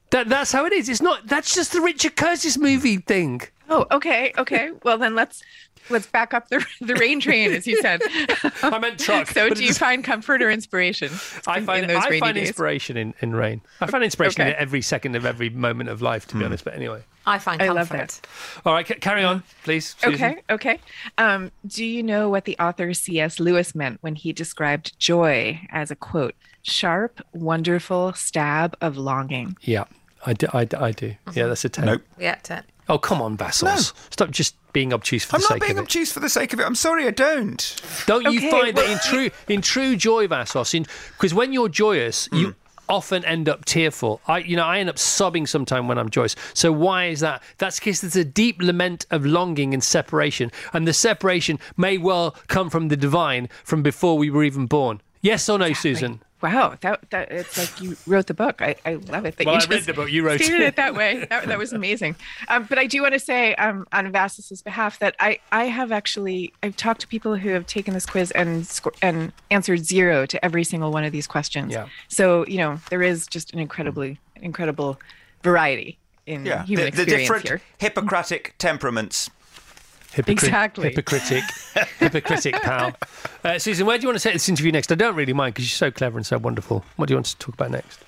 that 0.09 0.29
that's 0.29 0.51
how 0.51 0.65
it 0.65 0.73
is. 0.73 0.89
It's 0.89 1.01
not. 1.01 1.27
That's 1.27 1.53
just 1.53 1.73
the 1.73 1.81
Richard 1.81 2.15
Curtis 2.15 2.57
movie 2.57 2.97
thing. 2.97 3.41
Oh, 3.69 3.85
okay, 3.91 4.33
okay. 4.37 4.71
Well, 4.83 4.97
then 4.97 5.15
let's 5.15 5.43
let's 5.89 6.07
back 6.07 6.33
up 6.33 6.49
the 6.49 6.65
the 6.81 6.95
rain 6.95 7.19
train, 7.19 7.51
as 7.51 7.67
you 7.67 7.79
said. 7.81 8.01
I 8.63 8.79
meant 8.79 8.99
truck. 8.99 9.27
so, 9.27 9.49
do 9.49 9.63
you 9.63 9.73
find 9.73 10.03
comfort 10.03 10.41
or 10.41 10.49
inspiration 10.49 11.11
I 11.45 11.59
in, 11.59 11.65
find, 11.65 11.83
in 11.83 11.87
those 11.87 12.03
I 12.03 12.09
rainy 12.09 12.19
find 12.19 12.35
days? 12.35 12.47
inspiration 12.49 12.97
in, 12.97 13.13
in 13.21 13.35
rain. 13.35 13.61
I 13.81 13.87
find 13.87 14.03
inspiration 14.03 14.41
Okay. 14.41 14.51
in 14.51 14.55
every 14.57 14.81
second 14.81 15.15
of 15.15 15.25
every 15.25 15.49
moment 15.49 15.89
of 15.89 16.01
life, 16.01 16.27
to 16.27 16.35
be 16.35 16.39
hmm. 16.39 16.45
honest. 16.47 16.63
But 16.63 16.73
anyway. 16.73 17.03
I 17.25 17.39
find 17.39 17.59
comfort. 17.59 17.73
I 17.73 17.75
comfort. 17.75 17.91
love 17.91 18.07
that. 18.07 18.27
All 18.65 18.73
right, 18.73 18.87
ca- 18.87 18.99
carry 19.01 19.23
on, 19.23 19.39
mm-hmm. 19.39 19.63
please. 19.65 19.95
Susan. 19.99 20.13
Okay, 20.13 20.41
okay. 20.49 20.79
Um, 21.17 21.51
do 21.65 21.83
you 21.83 22.01
know 22.01 22.29
what 22.29 22.45
the 22.45 22.57
author 22.57 22.93
C.S. 22.93 23.39
Lewis 23.39 23.75
meant 23.75 23.97
when 24.01 24.15
he 24.15 24.31
described 24.31 24.97
joy 24.97 25.59
as 25.69 25.91
a 25.91 25.95
quote, 25.95 26.35
sharp, 26.61 27.21
wonderful 27.33 28.13
stab 28.13 28.77
of 28.79 28.95
longing? 28.95 29.57
Yeah, 29.61 29.85
I 30.25 30.33
do. 30.33 30.47
I, 30.53 30.63
do- 30.63 30.77
I 30.77 30.91
do. 30.91 31.07
Yeah, 31.07 31.15
mm-hmm. 31.25 31.47
that's 31.49 31.65
a 31.65 31.69
10. 31.69 31.85
Nope. 31.85 32.01
Yeah, 32.17 32.35
10. 32.35 32.63
Oh, 32.89 32.97
come 32.97 33.21
on, 33.21 33.37
Vassos. 33.37 33.93
Stop 34.09 34.31
just 34.31 34.55
being 34.73 34.93
obtuse 34.93 35.25
for 35.25 35.31
sake 35.31 35.35
I'm 35.35 35.41
the 35.41 35.43
not 35.43 35.53
sake 35.53 35.61
being 35.61 35.71
of 35.71 35.77
it. 35.77 35.81
obtuse 35.81 36.11
for 36.11 36.19
the 36.19 36.29
sake 36.29 36.53
of 36.53 36.59
it. 36.59 36.63
I'm 36.63 36.75
sorry, 36.75 37.07
I 37.07 37.11
don't. 37.11 37.81
Don't 38.05 38.23
you 38.31 38.39
Okay, 38.39 38.51
find 38.51 38.77
that 38.77 38.89
in 38.89 38.99
true 38.99 39.29
in 39.47 39.61
true 39.61 39.95
joy, 39.95 40.27
Vassos, 40.27 40.73
in 40.73 40.85
because 41.13 41.33
when 41.33 41.51
you're 41.51 41.69
joyous, 41.69 42.29
you 42.31 42.47
hmm. 42.47 42.51
often 42.87 43.25
end 43.25 43.49
up 43.49 43.65
tearful. 43.65 44.21
I, 44.27 44.39
you 44.39 44.55
know, 44.55 44.63
I 44.63 44.79
end 44.79 44.89
up 44.89 44.99
sobbing 44.99 45.47
sometime 45.47 45.87
when 45.87 45.97
I'm 45.97 46.09
joyous. 46.09 46.35
So 46.53 46.71
why 46.71 47.05
is 47.05 47.19
that? 47.21 47.43
That's 47.57 47.79
because 47.79 48.01
there's 48.01 48.15
a 48.15 48.25
deep 48.25 48.61
lament 48.61 49.05
of 49.11 49.25
longing 49.25 49.73
and 49.73 49.83
separation, 49.83 50.51
and 50.73 50.87
the 50.87 50.93
separation 50.93 51.59
may 51.75 51.97
well 51.97 52.35
come 52.47 52.69
from 52.69 52.87
the 52.87 52.97
divine 52.97 53.49
from 53.63 53.83
before 53.83 54.17
we 54.17 54.29
were 54.29 54.43
even 54.43 54.65
born. 54.67 55.01
Yes 55.21 55.49
or 55.49 55.57
no, 55.57 55.73
Susan? 55.73 56.21
Wow, 56.41 56.75
that 56.81 57.09
that 57.09 57.31
it's 57.31 57.57
like 57.57 57.81
you 57.81 57.97
wrote 58.05 58.27
the 58.27 58.33
book. 58.35 58.61
I, 58.61 58.75
I 58.85 58.95
love 58.95 59.25
it 59.25 59.37
that 59.37 59.45
Well, 59.47 59.55
you 59.55 59.61
I 59.61 59.65
read 59.73 59.83
the 59.85 59.93
book, 59.93 60.11
you 60.11 60.23
wrote 60.23 60.39
stated 60.39 60.61
it. 60.61 60.65
it 60.67 60.75
that 60.75 60.93
way. 60.93 61.25
That, 61.29 61.47
that 61.47 61.57
was 61.57 61.73
amazing. 61.73 62.15
Um, 62.47 62.65
but 62.69 62.77
I 62.77 62.85
do 62.85 63.01
want 63.01 63.13
to 63.13 63.19
say 63.19 63.55
um, 63.55 63.87
on 63.91 64.11
Vassos's 64.11 64.61
behalf 64.61 64.99
that 64.99 65.15
I 65.19 65.39
I 65.51 65.63
have 65.65 65.91
actually 65.91 66.53
I've 66.61 66.75
talked 66.77 67.01
to 67.01 67.07
people 67.07 67.35
who 67.35 67.49
have 67.49 67.65
taken 67.65 67.93
this 67.95 68.05
quiz 68.05 68.29
and 68.31 68.67
sco- 68.67 68.91
and 69.01 69.33
answered 69.49 69.83
zero 69.83 70.25
to 70.27 70.45
every 70.45 70.63
single 70.63 70.91
one 70.91 71.03
of 71.03 71.11
these 71.11 71.25
questions. 71.25 71.71
Yeah. 71.73 71.87
So 72.07 72.45
you 72.45 72.57
know 72.57 72.79
there 72.91 73.01
is 73.01 73.25
just 73.25 73.51
an 73.53 73.59
incredibly 73.59 74.19
incredible 74.35 74.99
variety 75.43 75.97
in 76.27 76.45
Yeah. 76.45 76.63
human 76.65 76.85
the, 76.85 76.91
the 76.91 77.01
experience 77.03 77.27
different 77.27 77.47
here. 77.47 77.61
Hippocratic 77.79 78.53
temperaments. 78.59 79.29
Hypocrit- 80.13 80.29
Exactly. 80.29 80.89
Hypocritic. 80.89 81.43
hypocritic, 81.99 82.55
pal. 82.61 82.95
Uh, 83.43 83.59
Susan, 83.59 83.85
where 83.85 83.97
do 83.97 84.03
you 84.03 84.07
want 84.07 84.17
to 84.19 84.23
take 84.23 84.33
this 84.33 84.49
interview 84.49 84.71
next? 84.71 84.91
I 84.91 84.95
don't 84.95 85.15
really 85.15 85.33
mind 85.33 85.53
because 85.53 85.65
you're 85.65 85.89
so 85.89 85.91
clever 85.91 86.17
and 86.17 86.25
so 86.25 86.37
wonderful. 86.37 86.83
What 86.95 87.07
do 87.07 87.13
you 87.13 87.17
want 87.17 87.27
to 87.27 87.37
talk 87.37 87.53
about 87.55 87.71
next? 87.71 87.99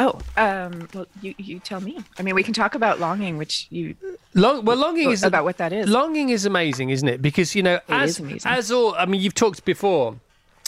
Oh, 0.00 0.20
um, 0.36 0.88
well, 0.94 1.06
you 1.22 1.34
you 1.38 1.58
tell 1.58 1.80
me. 1.80 1.98
I 2.18 2.22
mean, 2.22 2.34
we 2.36 2.44
can 2.44 2.54
talk 2.54 2.74
about 2.76 3.00
longing, 3.00 3.36
which 3.36 3.66
you 3.70 3.96
Long, 4.34 4.64
well, 4.64 4.76
longing 4.76 5.10
is 5.10 5.24
about 5.24 5.42
what 5.44 5.56
that 5.56 5.72
is. 5.72 5.88
Longing 5.88 6.28
is 6.28 6.44
amazing, 6.46 6.90
isn't 6.90 7.08
it? 7.08 7.20
Because 7.20 7.54
you 7.56 7.62
know, 7.64 7.80
as 7.88 8.10
is 8.10 8.20
amazing. 8.20 8.50
as 8.50 8.70
all, 8.70 8.94
I 8.94 9.06
mean, 9.06 9.20
you've 9.20 9.34
talked 9.34 9.64
before. 9.64 10.16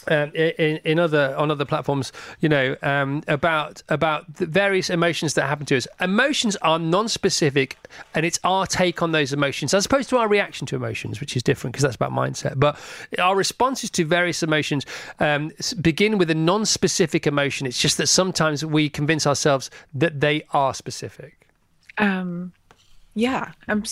Um, 0.08 0.32
in, 0.34 0.78
in 0.84 0.98
other 0.98 1.34
on 1.36 1.50
other 1.50 1.66
platforms, 1.66 2.10
you 2.40 2.48
know, 2.48 2.74
um, 2.82 3.22
about 3.28 3.82
about 3.88 4.34
the 4.36 4.46
various 4.46 4.88
emotions 4.88 5.34
that 5.34 5.46
happen 5.46 5.66
to 5.66 5.76
us. 5.76 5.86
Emotions 6.00 6.56
are 6.56 6.78
non-specific, 6.78 7.76
and 8.14 8.24
it's 8.24 8.40
our 8.42 8.66
take 8.66 9.02
on 9.02 9.12
those 9.12 9.34
emotions, 9.34 9.74
as 9.74 9.84
opposed 9.84 10.08
to 10.08 10.16
our 10.16 10.26
reaction 10.26 10.66
to 10.68 10.76
emotions, 10.76 11.20
which 11.20 11.36
is 11.36 11.42
different 11.42 11.72
because 11.74 11.82
that's 11.82 11.96
about 11.96 12.12
mindset. 12.12 12.58
But 12.58 12.78
our 13.18 13.36
responses 13.36 13.90
to 13.90 14.06
various 14.06 14.42
emotions 14.42 14.86
um, 15.18 15.52
begin 15.80 16.16
with 16.16 16.30
a 16.30 16.34
non-specific 16.34 17.26
emotion. 17.26 17.66
It's 17.66 17.78
just 17.78 17.98
that 17.98 18.06
sometimes 18.06 18.64
we 18.64 18.88
convince 18.88 19.26
ourselves 19.26 19.70
that 19.92 20.20
they 20.20 20.44
are 20.52 20.72
specific. 20.72 21.46
Um, 21.98 22.52
yeah, 23.14 23.52
I'm. 23.68 23.84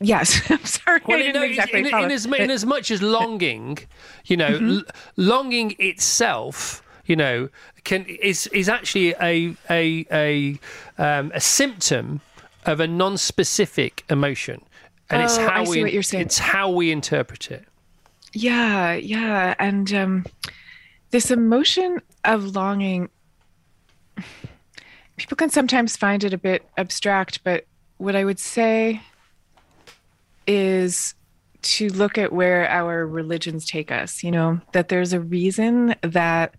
Yes, 0.00 0.42
I'm 0.50 0.64
sorry. 0.64 1.00
I 1.04 1.08
Well, 1.08 1.42
exactly 1.42 1.80
in, 1.80 1.86
in, 1.86 2.10
as, 2.10 2.26
in 2.26 2.50
as 2.50 2.66
much 2.66 2.90
as 2.90 3.00
longing, 3.02 3.78
you 4.26 4.36
know, 4.36 4.50
Mm-hmm. 4.58 4.70
l- 4.70 4.82
longing 5.16 5.74
itself, 5.78 6.82
you 7.06 7.16
know, 7.16 7.48
can 7.84 8.04
is 8.04 8.46
is 8.48 8.68
actually 8.68 9.14
a 9.20 9.54
a 9.70 10.04
a 10.10 10.58
um, 10.98 11.32
a 11.34 11.40
symptom 11.40 12.20
of 12.66 12.80
a 12.80 12.86
non-specific 12.86 14.04
emotion, 14.10 14.60
and 15.08 15.22
it's 15.22 15.38
Oh, 15.38 15.48
how 15.48 15.60
I 15.60 15.64
see 15.64 15.70
we 15.78 15.82
what 15.82 15.92
you're 15.92 16.02
saying. 16.02 16.26
it's 16.26 16.38
how 16.38 16.68
we 16.70 16.90
interpret 16.90 17.50
it. 17.50 17.64
Yeah, 18.32 18.94
yeah. 18.94 19.54
And 19.58 19.92
um, 19.94 20.26
this 21.10 21.30
emotion 21.30 22.02
of 22.24 22.54
longing, 22.56 23.08
people 25.16 25.36
can 25.36 25.48
sometimes 25.48 25.96
find 25.96 26.22
it 26.24 26.34
a 26.34 26.38
bit 26.38 26.68
abstract, 26.76 27.42
but 27.44 27.66
what 27.98 28.14
I 28.16 28.24
would 28.24 28.38
say 28.38 29.00
is 30.46 31.14
to 31.62 31.88
look 31.88 32.18
at 32.18 32.32
where 32.32 32.68
our 32.68 33.06
religions 33.06 33.66
take 33.66 33.90
us, 33.90 34.22
you 34.22 34.30
know, 34.30 34.60
that 34.72 34.88
there's 34.88 35.12
a 35.12 35.20
reason 35.20 35.94
that 36.02 36.54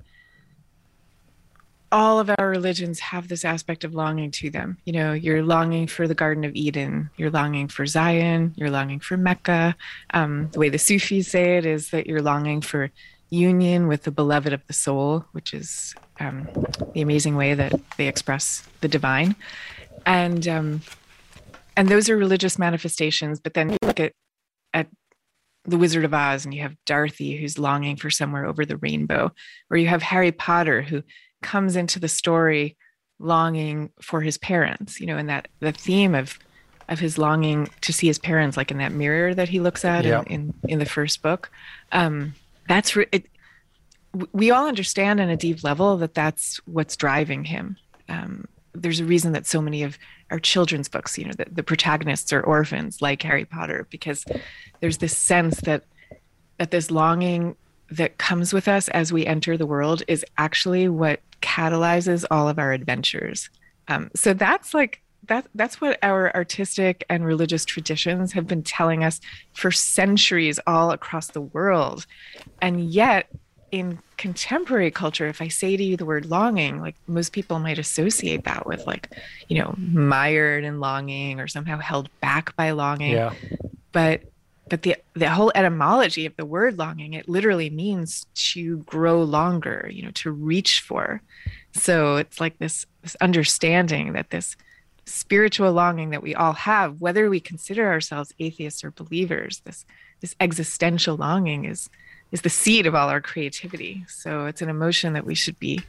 all 1.91 2.19
of 2.19 2.29
our 2.37 2.49
religions 2.49 2.99
have 2.99 3.29
this 3.29 3.45
aspect 3.45 3.85
of 3.85 3.95
longing 3.95 4.31
to 4.31 4.49
them. 4.49 4.77
You 4.83 4.93
know, 4.93 5.13
you're 5.13 5.43
longing 5.43 5.87
for 5.87 6.07
the 6.07 6.13
Garden 6.13 6.43
of 6.43 6.53
Eden, 6.55 7.09
you're 7.15 7.31
longing 7.31 7.69
for 7.69 7.85
Zion, 7.85 8.53
you're 8.57 8.69
longing 8.69 8.99
for 8.99 9.15
Mecca. 9.15 9.75
Um, 10.13 10.49
the 10.51 10.59
way 10.59 10.69
the 10.69 10.77
Sufis 10.77 11.29
say 11.29 11.57
it 11.57 11.65
is 11.65 11.91
that 11.91 12.07
you're 12.07 12.21
longing 12.21 12.61
for 12.61 12.91
union 13.29 13.87
with 13.87 14.03
the 14.03 14.11
beloved 14.11 14.51
of 14.51 14.65
the 14.67 14.73
soul, 14.73 15.25
which 15.31 15.53
is 15.53 15.95
um, 16.19 16.47
the 16.93 17.01
amazing 17.01 17.35
way 17.35 17.53
that 17.53 17.73
they 17.97 18.07
express 18.07 18.67
the 18.81 18.87
divine. 18.87 19.35
And 20.05 20.47
um, 20.47 20.81
and 21.77 21.89
those 21.89 22.09
are 22.09 22.17
religious 22.17 22.57
manifestations. 22.57 23.39
But 23.39 23.53
then 23.53 23.76
look 23.97 24.05
at 24.05 24.13
at 24.73 24.87
the 25.65 25.77
Wizard 25.77 26.05
of 26.05 26.13
Oz, 26.13 26.45
and 26.45 26.53
you 26.53 26.61
have 26.61 26.75
Dorothy 26.85 27.37
who's 27.37 27.57
longing 27.59 27.97
for 27.97 28.09
somewhere 28.09 28.45
over 28.45 28.65
the 28.65 28.77
rainbow, 28.77 29.31
or 29.69 29.77
you 29.77 29.87
have 29.87 30.01
Harry 30.01 30.31
Potter 30.31 30.81
who 30.81 31.03
comes 31.41 31.75
into 31.75 31.99
the 31.99 32.07
story 32.07 32.77
longing 33.19 33.91
for 34.01 34.21
his 34.21 34.37
parents. 34.37 34.99
You 34.99 35.07
know, 35.07 35.17
and 35.17 35.29
that 35.29 35.47
the 35.59 35.71
theme 35.71 36.15
of 36.15 36.39
of 36.89 36.99
his 36.99 37.17
longing 37.17 37.67
to 37.81 37.91
see 37.91 38.07
his 38.07 38.19
parents, 38.19 38.55
like 38.55 38.71
in 38.71 38.77
that 38.77 38.93
mirror 38.93 39.33
that 39.33 39.49
he 39.49 39.59
looks 39.59 39.83
at 39.83 40.05
Yeah. 40.05 40.23
in, 40.27 40.53
in 40.63 40.71
in 40.73 40.79
the 40.79 40.85
first 40.85 41.21
book. 41.21 41.51
Um, 41.91 42.33
that's 42.67 42.95
re- 42.95 43.07
it. 43.11 43.25
We 44.31 44.51
all 44.51 44.67
understand 44.67 45.19
on 45.19 45.29
a 45.29 45.37
deep 45.37 45.63
level 45.63 45.97
that 45.97 46.13
that's 46.13 46.57
what's 46.65 46.95
driving 46.95 47.43
him. 47.43 47.75
Um, 48.09 48.45
there's 48.81 48.99
a 48.99 49.05
reason 49.05 49.33
that 49.33 49.45
so 49.45 49.61
many 49.61 49.83
of 49.83 49.97
our 50.31 50.39
children's 50.39 50.89
books, 50.89 51.17
you 51.17 51.25
know, 51.25 51.33
the, 51.37 51.45
the 51.51 51.63
protagonists 51.63 52.31
are 52.33 52.41
orphans, 52.41 53.01
like 53.01 53.21
Harry 53.23 53.45
Potter, 53.45 53.87
because 53.89 54.25
there's 54.79 54.97
this 54.97 55.17
sense 55.17 55.59
that 55.61 55.83
that 56.57 56.71
this 56.71 56.89
longing 56.89 57.55
that 57.91 58.17
comes 58.17 58.51
with 58.51 58.67
us 58.67 58.89
as 58.89 59.13
we 59.13 59.25
enter 59.25 59.57
the 59.57 59.65
world 59.65 60.03
is 60.07 60.25
actually 60.37 60.89
what 60.89 61.21
catalyzes 61.41 62.25
all 62.31 62.49
of 62.49 62.59
our 62.59 62.73
adventures. 62.73 63.49
Um, 63.87 64.09
so 64.15 64.33
that's 64.33 64.73
like 64.73 65.01
that 65.27 65.47
that's 65.55 65.79
what 65.79 65.99
our 66.03 66.33
artistic 66.35 67.05
and 67.09 67.25
religious 67.25 67.65
traditions 67.65 68.33
have 68.33 68.47
been 68.47 68.63
telling 68.63 69.03
us 69.03 69.21
for 69.53 69.71
centuries 69.71 70.59
all 70.67 70.91
across 70.91 71.27
the 71.27 71.41
world. 71.41 72.05
And 72.61 72.89
yet 72.89 73.29
in 73.71 73.99
contemporary 74.17 74.91
culture, 74.91 75.27
if 75.27 75.41
I 75.41 75.49
say 75.49 75.75
to 75.77 75.83
you 75.83 75.97
the 75.97 76.05
word 76.05 76.25
longing, 76.25 76.79
like 76.79 76.95
most 77.07 77.33
people 77.33 77.59
might 77.59 77.77
associate 77.77 78.45
that 78.45 78.65
with 78.65 78.87
like, 78.87 79.09
you 79.49 79.59
know, 79.61 79.75
mired 79.77 80.63
in 80.63 80.79
longing 80.79 81.39
or 81.39 81.47
somehow 81.47 81.77
held 81.79 82.09
back 82.21 82.55
by 82.55 82.71
longing 82.71 83.11
Yeah. 83.13 83.33
but 83.91 84.21
but 84.69 84.81
the 84.81 84.95
the 85.13 85.29
whole 85.29 85.51
etymology 85.55 86.25
of 86.25 86.35
the 86.35 86.45
word 86.45 86.77
longing 86.77 87.13
it 87.13 87.29
literally 87.29 87.69
means 87.69 88.25
to 88.35 88.77
grow 88.79 89.23
longer 89.23 89.89
you 89.93 90.03
know 90.03 90.11
to 90.11 90.29
reach 90.31 90.81
for 90.81 91.21
so 91.71 92.17
it's 92.17 92.41
like 92.41 92.57
this 92.59 92.85
this 93.01 93.15
understanding 93.21 94.11
that 94.13 94.29
this 94.29 94.57
spiritual 95.05 95.71
longing 95.71 96.09
that 96.09 96.21
we 96.21 96.35
all 96.35 96.51
have 96.51 96.99
whether 96.99 97.29
we 97.29 97.39
consider 97.39 97.87
ourselves 97.87 98.33
atheists 98.39 98.83
or 98.83 98.91
believers 98.91 99.61
this 99.63 99.85
this 100.19 100.35
existential 100.41 101.15
longing 101.15 101.63
is 101.63 101.89
is 102.31 102.41
the 102.41 102.49
seed 102.49 102.85
of 102.85 102.95
all 102.95 103.09
our 103.09 103.21
creativity. 103.21 104.05
So 104.07 104.45
it's 104.45 104.61
an 104.61 104.69
emotion 104.69 105.13
that 105.13 105.25
we 105.25 105.35
should 105.35 105.57
be 105.59 105.81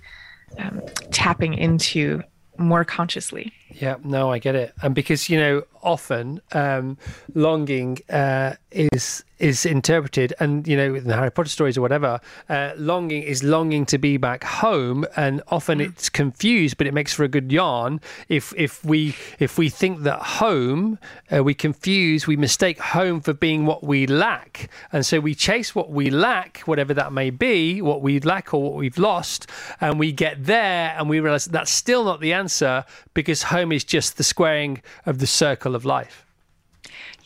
um, 0.58 0.82
tapping 1.10 1.54
into 1.54 2.22
more 2.58 2.84
consciously. 2.84 3.52
Yeah, 3.70 3.96
no, 4.02 4.32
I 4.32 4.38
get 4.38 4.54
it, 4.54 4.72
and 4.82 4.94
because 4.94 5.28
you 5.28 5.38
know, 5.38 5.62
often 5.82 6.40
um, 6.52 6.98
longing 7.34 7.98
uh, 8.10 8.54
is 8.70 9.24
is 9.38 9.64
interpreted, 9.64 10.34
and 10.40 10.66
you 10.66 10.76
know, 10.76 10.94
in 10.94 11.06
the 11.06 11.14
Harry 11.14 11.30
Potter 11.30 11.48
stories 11.48 11.78
or 11.78 11.80
whatever, 11.80 12.20
uh, 12.48 12.72
longing 12.76 13.22
is 13.22 13.42
longing 13.42 13.86
to 13.86 13.98
be 13.98 14.16
back 14.16 14.44
home, 14.44 15.06
and 15.16 15.42
often 15.48 15.80
it's 15.80 16.08
confused, 16.08 16.76
but 16.76 16.86
it 16.86 16.94
makes 16.94 17.14
for 17.14 17.24
a 17.24 17.28
good 17.28 17.52
yarn. 17.52 18.00
If 18.28 18.52
if 18.56 18.84
we 18.84 19.16
if 19.38 19.58
we 19.58 19.68
think 19.68 20.02
that 20.02 20.20
home, 20.20 20.98
uh, 21.34 21.42
we 21.42 21.54
confuse, 21.54 22.26
we 22.26 22.36
mistake 22.36 22.78
home 22.78 23.20
for 23.20 23.32
being 23.32 23.66
what 23.66 23.84
we 23.84 24.06
lack, 24.06 24.70
and 24.92 25.04
so 25.04 25.20
we 25.20 25.34
chase 25.34 25.74
what 25.74 25.90
we 25.90 26.10
lack, 26.10 26.60
whatever 26.60 26.94
that 26.94 27.12
may 27.12 27.30
be, 27.30 27.80
what 27.80 28.02
we 28.02 28.20
lack 28.20 28.52
or 28.52 28.62
what 28.62 28.74
we've 28.74 28.98
lost, 28.98 29.48
and 29.80 29.98
we 29.98 30.12
get 30.12 30.44
there, 30.44 30.94
and 30.98 31.08
we 31.08 31.20
realize 31.20 31.46
that's 31.46 31.70
still 31.70 32.04
not 32.04 32.20
the 32.20 32.32
answer 32.32 32.84
because 33.14 33.44
home 33.44 33.72
is 33.72 33.84
just 33.84 34.16
the 34.16 34.24
squaring 34.24 34.82
of 35.06 35.18
the 35.18 35.26
circle 35.26 35.74
of 35.74 35.84
life. 35.84 36.27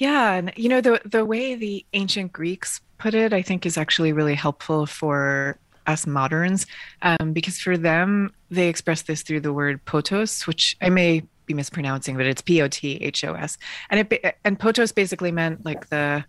Yeah, 0.03 0.33
and 0.33 0.53
you 0.57 0.69
know 0.69 0.81
the 0.81 1.01
the 1.05 1.25
way 1.25 1.55
the 1.55 1.87
ancient 1.93 2.33
Greeks 2.33 2.81
put 2.99 3.15
it, 3.15 3.33
I 3.33 3.41
think, 3.41 3.65
is 3.65 3.79
actually 3.79 4.13
really 4.13 4.35
helpful 4.35 4.85
for 4.85 5.57
us 5.87 6.09
moderns, 6.09 6.67
um, 7.03 7.33
because 7.33 7.61
for 7.61 7.77
them 7.79 8.35
they 8.51 8.67
express 8.67 9.03
this 9.03 9.23
through 9.23 9.43
the 9.43 9.53
word 9.53 9.85
pothos, 9.85 10.45
which 10.45 10.77
I 10.83 10.89
may 10.89 11.23
be 11.47 11.55
mispronouncing, 11.55 12.17
but 12.17 12.27
it's 12.27 12.43
P 12.43 12.61
O 12.63 12.67
T 12.67 12.97
H 12.97 13.23
O 13.23 13.35
S, 13.35 13.59
and 13.91 14.01
it 14.01 14.37
and 14.45 14.59
pothos 14.59 14.93
basically 14.93 15.31
meant 15.31 15.65
like 15.65 15.89
the 15.91 16.25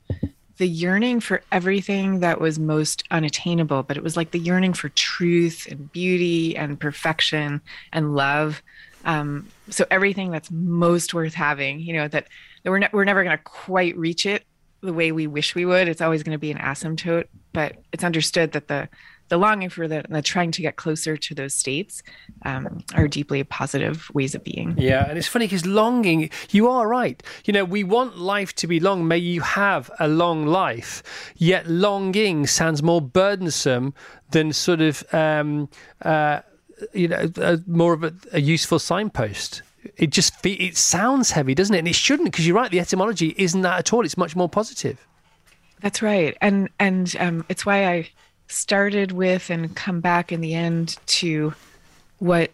the 0.57 0.67
yearning 0.67 1.19
for 1.19 1.41
everything 1.51 2.19
that 2.19 2.39
was 2.39 2.59
most 2.59 3.01
unattainable, 3.09 3.81
but 3.81 3.97
it 3.97 4.03
was 4.03 4.15
like 4.15 4.29
the 4.29 4.39
yearning 4.39 4.73
for 4.73 4.89
truth 4.89 5.67
and 5.71 5.91
beauty 5.91 6.55
and 6.55 6.79
perfection 6.79 7.59
and 7.91 8.15
love. 8.15 8.62
Um, 9.03 9.49
so 9.69 9.85
everything 9.91 10.31
that's 10.31 10.49
most 10.51 11.13
worth 11.13 11.33
having, 11.33 11.79
you 11.79 11.93
know, 11.93 12.07
that, 12.07 12.27
that 12.63 12.69
we're, 12.69 12.79
ne- 12.79 12.89
we're 12.93 13.03
never 13.03 13.23
going 13.23 13.37
to 13.37 13.43
quite 13.43 13.97
reach 13.97 14.25
it 14.25 14.45
the 14.81 14.93
way 14.93 15.11
we 15.11 15.27
wish 15.27 15.55
we 15.55 15.65
would. 15.65 15.87
It's 15.87 16.01
always 16.01 16.23
going 16.23 16.35
to 16.35 16.39
be 16.39 16.51
an 16.51 16.57
asymptote, 16.57 17.27
but 17.53 17.77
it's 17.91 18.03
understood 18.03 18.51
that 18.51 18.67
the, 18.67 18.89
the 19.29 19.37
longing 19.37 19.69
for 19.69 19.87
the, 19.87 20.03
the 20.09 20.21
trying 20.21 20.51
to 20.51 20.61
get 20.61 20.75
closer 20.75 21.15
to 21.15 21.33
those 21.33 21.55
states 21.55 22.03
um, 22.43 22.83
are 22.93 23.07
deeply 23.07 23.43
positive 23.43 24.09
ways 24.13 24.35
of 24.35 24.43
being. 24.43 24.75
Yeah, 24.77 25.07
and 25.07 25.17
it's 25.17 25.27
funny 25.27 25.45
because 25.45 25.65
longing, 25.65 26.29
you 26.51 26.69
are 26.69 26.87
right. 26.87 27.23
You 27.45 27.53
know, 27.53 27.63
we 27.63 27.83
want 27.83 28.17
life 28.17 28.53
to 28.55 28.67
be 28.67 28.79
long. 28.79 29.07
May 29.07 29.17
you 29.19 29.41
have 29.41 29.89
a 29.99 30.07
long 30.07 30.45
life. 30.45 31.01
Yet 31.37 31.67
longing 31.67 32.45
sounds 32.45 32.83
more 32.83 33.01
burdensome 33.01 33.93
than 34.31 34.51
sort 34.51 34.81
of, 34.81 35.03
um, 35.13 35.69
uh, 36.01 36.41
you 36.93 37.08
know, 37.08 37.32
uh, 37.38 37.58
more 37.67 37.93
of 37.93 38.04
a, 38.04 38.13
a 38.32 38.41
useful 38.41 38.80
signpost. 38.80 39.62
It 39.98 40.12
just 40.12 40.36
fe- 40.41 40.54
it 40.54 40.78
sounds 40.78 41.32
heavy, 41.32 41.54
doesn't 41.54 41.76
it? 41.76 41.80
And 41.80 41.88
it 41.88 41.96
shouldn't, 41.96 42.32
because 42.32 42.48
you're 42.48 42.56
right. 42.56 42.72
The 42.72 42.80
etymology 42.80 43.34
isn't 43.38 43.62
that 43.62 43.80
at 43.80 43.93
all. 43.93 44.06
It's 44.06 44.17
much 44.17 44.36
more 44.36 44.50
positive. 44.50 45.06
That's 45.82 46.02
right, 46.02 46.38
and 46.39 46.69
and 46.80 47.13
um, 47.19 47.46
it's 47.50 47.65
why 47.65 47.86
I 47.88 48.10
started 48.48 49.12
with 49.12 49.50
and 49.50 49.76
come 49.76 50.00
back 50.00 50.32
in 50.32 50.39
the 50.39 50.54
end 50.54 50.98
to 51.08 51.54
what 52.19 52.52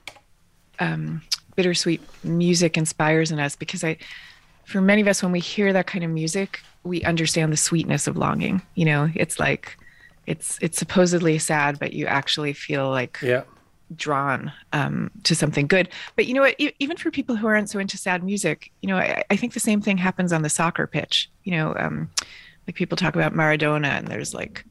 um, 0.80 1.22
bittersweet 1.56 2.02
music 2.24 2.78
inspires 2.78 3.32
in 3.32 3.40
us, 3.40 3.56
because 3.56 3.84
I, 3.84 3.98
for 4.66 4.82
many 4.82 5.02
of 5.02 5.08
us, 5.08 5.22
when 5.22 5.32
we 5.32 5.40
hear 5.40 5.74
that 5.74 5.86
kind 5.86 6.04
of 6.04 6.10
music, 6.10 6.62
we 6.84 7.04
understand 7.04 7.54
the 7.54 7.58
sweetness 7.58 8.08
of 8.08 8.18
longing. 8.18 8.62
You 8.74 8.86
know, 8.86 9.10
it's 9.14 9.40
like, 9.40 9.78
it's 10.26 10.58
it's 10.62 10.80
supposedly 10.80 11.38
sad, 11.38 11.78
but 11.78 11.94
you 11.94 12.08
actually 12.08 12.54
feel 12.54 12.90
like 12.90 13.20
Yeah. 13.22 13.44
Drawn 13.96 14.52
um, 14.74 15.12
to 15.24 15.36
something 15.36 15.68
good. 15.68 15.90
But 16.16 16.28
you 16.28 16.34
know 16.34 16.42
what? 16.42 16.56
E- 16.60 16.74
even 16.80 16.98
for 16.98 17.12
people 17.12 17.36
who 17.36 17.48
aren't 17.48 17.70
so 17.70 17.80
into 17.80 17.98
sad 17.98 18.24
music, 18.24 18.72
you 18.82 18.88
know, 18.88 18.98
I, 18.98 19.24
I 19.30 19.36
think 19.36 19.54
the 19.54 19.60
same 19.60 19.82
thing 19.82 19.98
happens 19.98 20.34
on 20.34 20.42
the 20.42 20.50
soccer 20.50 20.88
pitch. 20.88 21.30
You 21.44 21.54
know, 21.54 21.76
um, 21.78 22.10
like 22.68 22.76
people 22.76 22.98
talk 22.98 23.16
about 23.16 23.34
Maradona, 23.34 23.98
and 23.98 24.08
there's 24.08 24.34
like, 24.34 24.66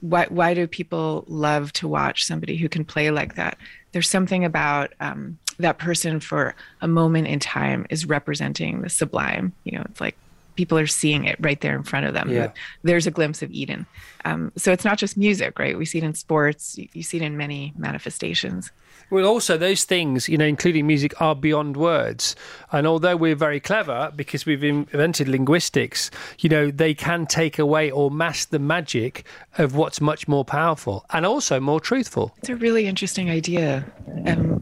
why 0.00 0.26
why 0.28 0.54
do 0.54 0.66
people 0.66 1.24
love 1.28 1.72
to 1.74 1.88
watch 1.88 2.24
somebody 2.24 2.56
who 2.56 2.68
can 2.68 2.84
play 2.84 3.10
like 3.10 3.36
that? 3.36 3.58
There's 3.92 4.08
something 4.08 4.44
about 4.44 4.92
um, 5.00 5.38
that 5.58 5.78
person 5.78 6.20
for 6.20 6.54
a 6.80 6.88
moment 6.88 7.28
in 7.28 7.38
time 7.38 7.86
is 7.90 8.06
representing 8.06 8.82
the 8.82 8.90
sublime. 8.90 9.52
You 9.64 9.78
know, 9.78 9.84
it's 9.88 10.00
like 10.00 10.16
people 10.58 10.76
are 10.76 10.88
seeing 10.88 11.24
it 11.24 11.36
right 11.38 11.60
there 11.60 11.76
in 11.76 11.84
front 11.84 12.04
of 12.04 12.14
them. 12.14 12.28
Yeah. 12.28 12.50
There's 12.82 13.06
a 13.06 13.12
glimpse 13.12 13.42
of 13.42 13.50
Eden. 13.52 13.86
Um, 14.24 14.50
so 14.56 14.72
it's 14.72 14.84
not 14.84 14.98
just 14.98 15.16
music, 15.16 15.56
right? 15.60 15.78
We 15.78 15.84
see 15.84 15.98
it 15.98 16.04
in 16.04 16.14
sports. 16.14 16.76
You, 16.76 16.88
you 16.92 17.04
see 17.04 17.18
it 17.18 17.22
in 17.22 17.36
many 17.36 17.72
manifestations. 17.78 18.72
Well, 19.10 19.24
also 19.24 19.56
those 19.56 19.84
things, 19.84 20.28
you 20.28 20.36
know, 20.36 20.44
including 20.44 20.84
music, 20.86 21.18
are 21.20 21.36
beyond 21.36 21.76
words. 21.76 22.34
And 22.72 22.88
although 22.88 23.16
we're 23.16 23.36
very 23.36 23.60
clever 23.60 24.12
because 24.14 24.44
we've 24.44 24.64
invented 24.64 25.28
linguistics, 25.28 26.10
you 26.40 26.50
know, 26.50 26.72
they 26.72 26.92
can 26.92 27.26
take 27.26 27.56
away 27.58 27.88
or 27.90 28.10
mask 28.10 28.50
the 28.50 28.58
magic 28.58 29.24
of 29.58 29.76
what's 29.76 30.00
much 30.00 30.26
more 30.26 30.44
powerful 30.44 31.06
and 31.10 31.24
also 31.24 31.60
more 31.60 31.80
truthful. 31.80 32.34
It's 32.38 32.50
a 32.50 32.56
really 32.56 32.86
interesting 32.86 33.30
idea, 33.30 33.84
um, 34.26 34.60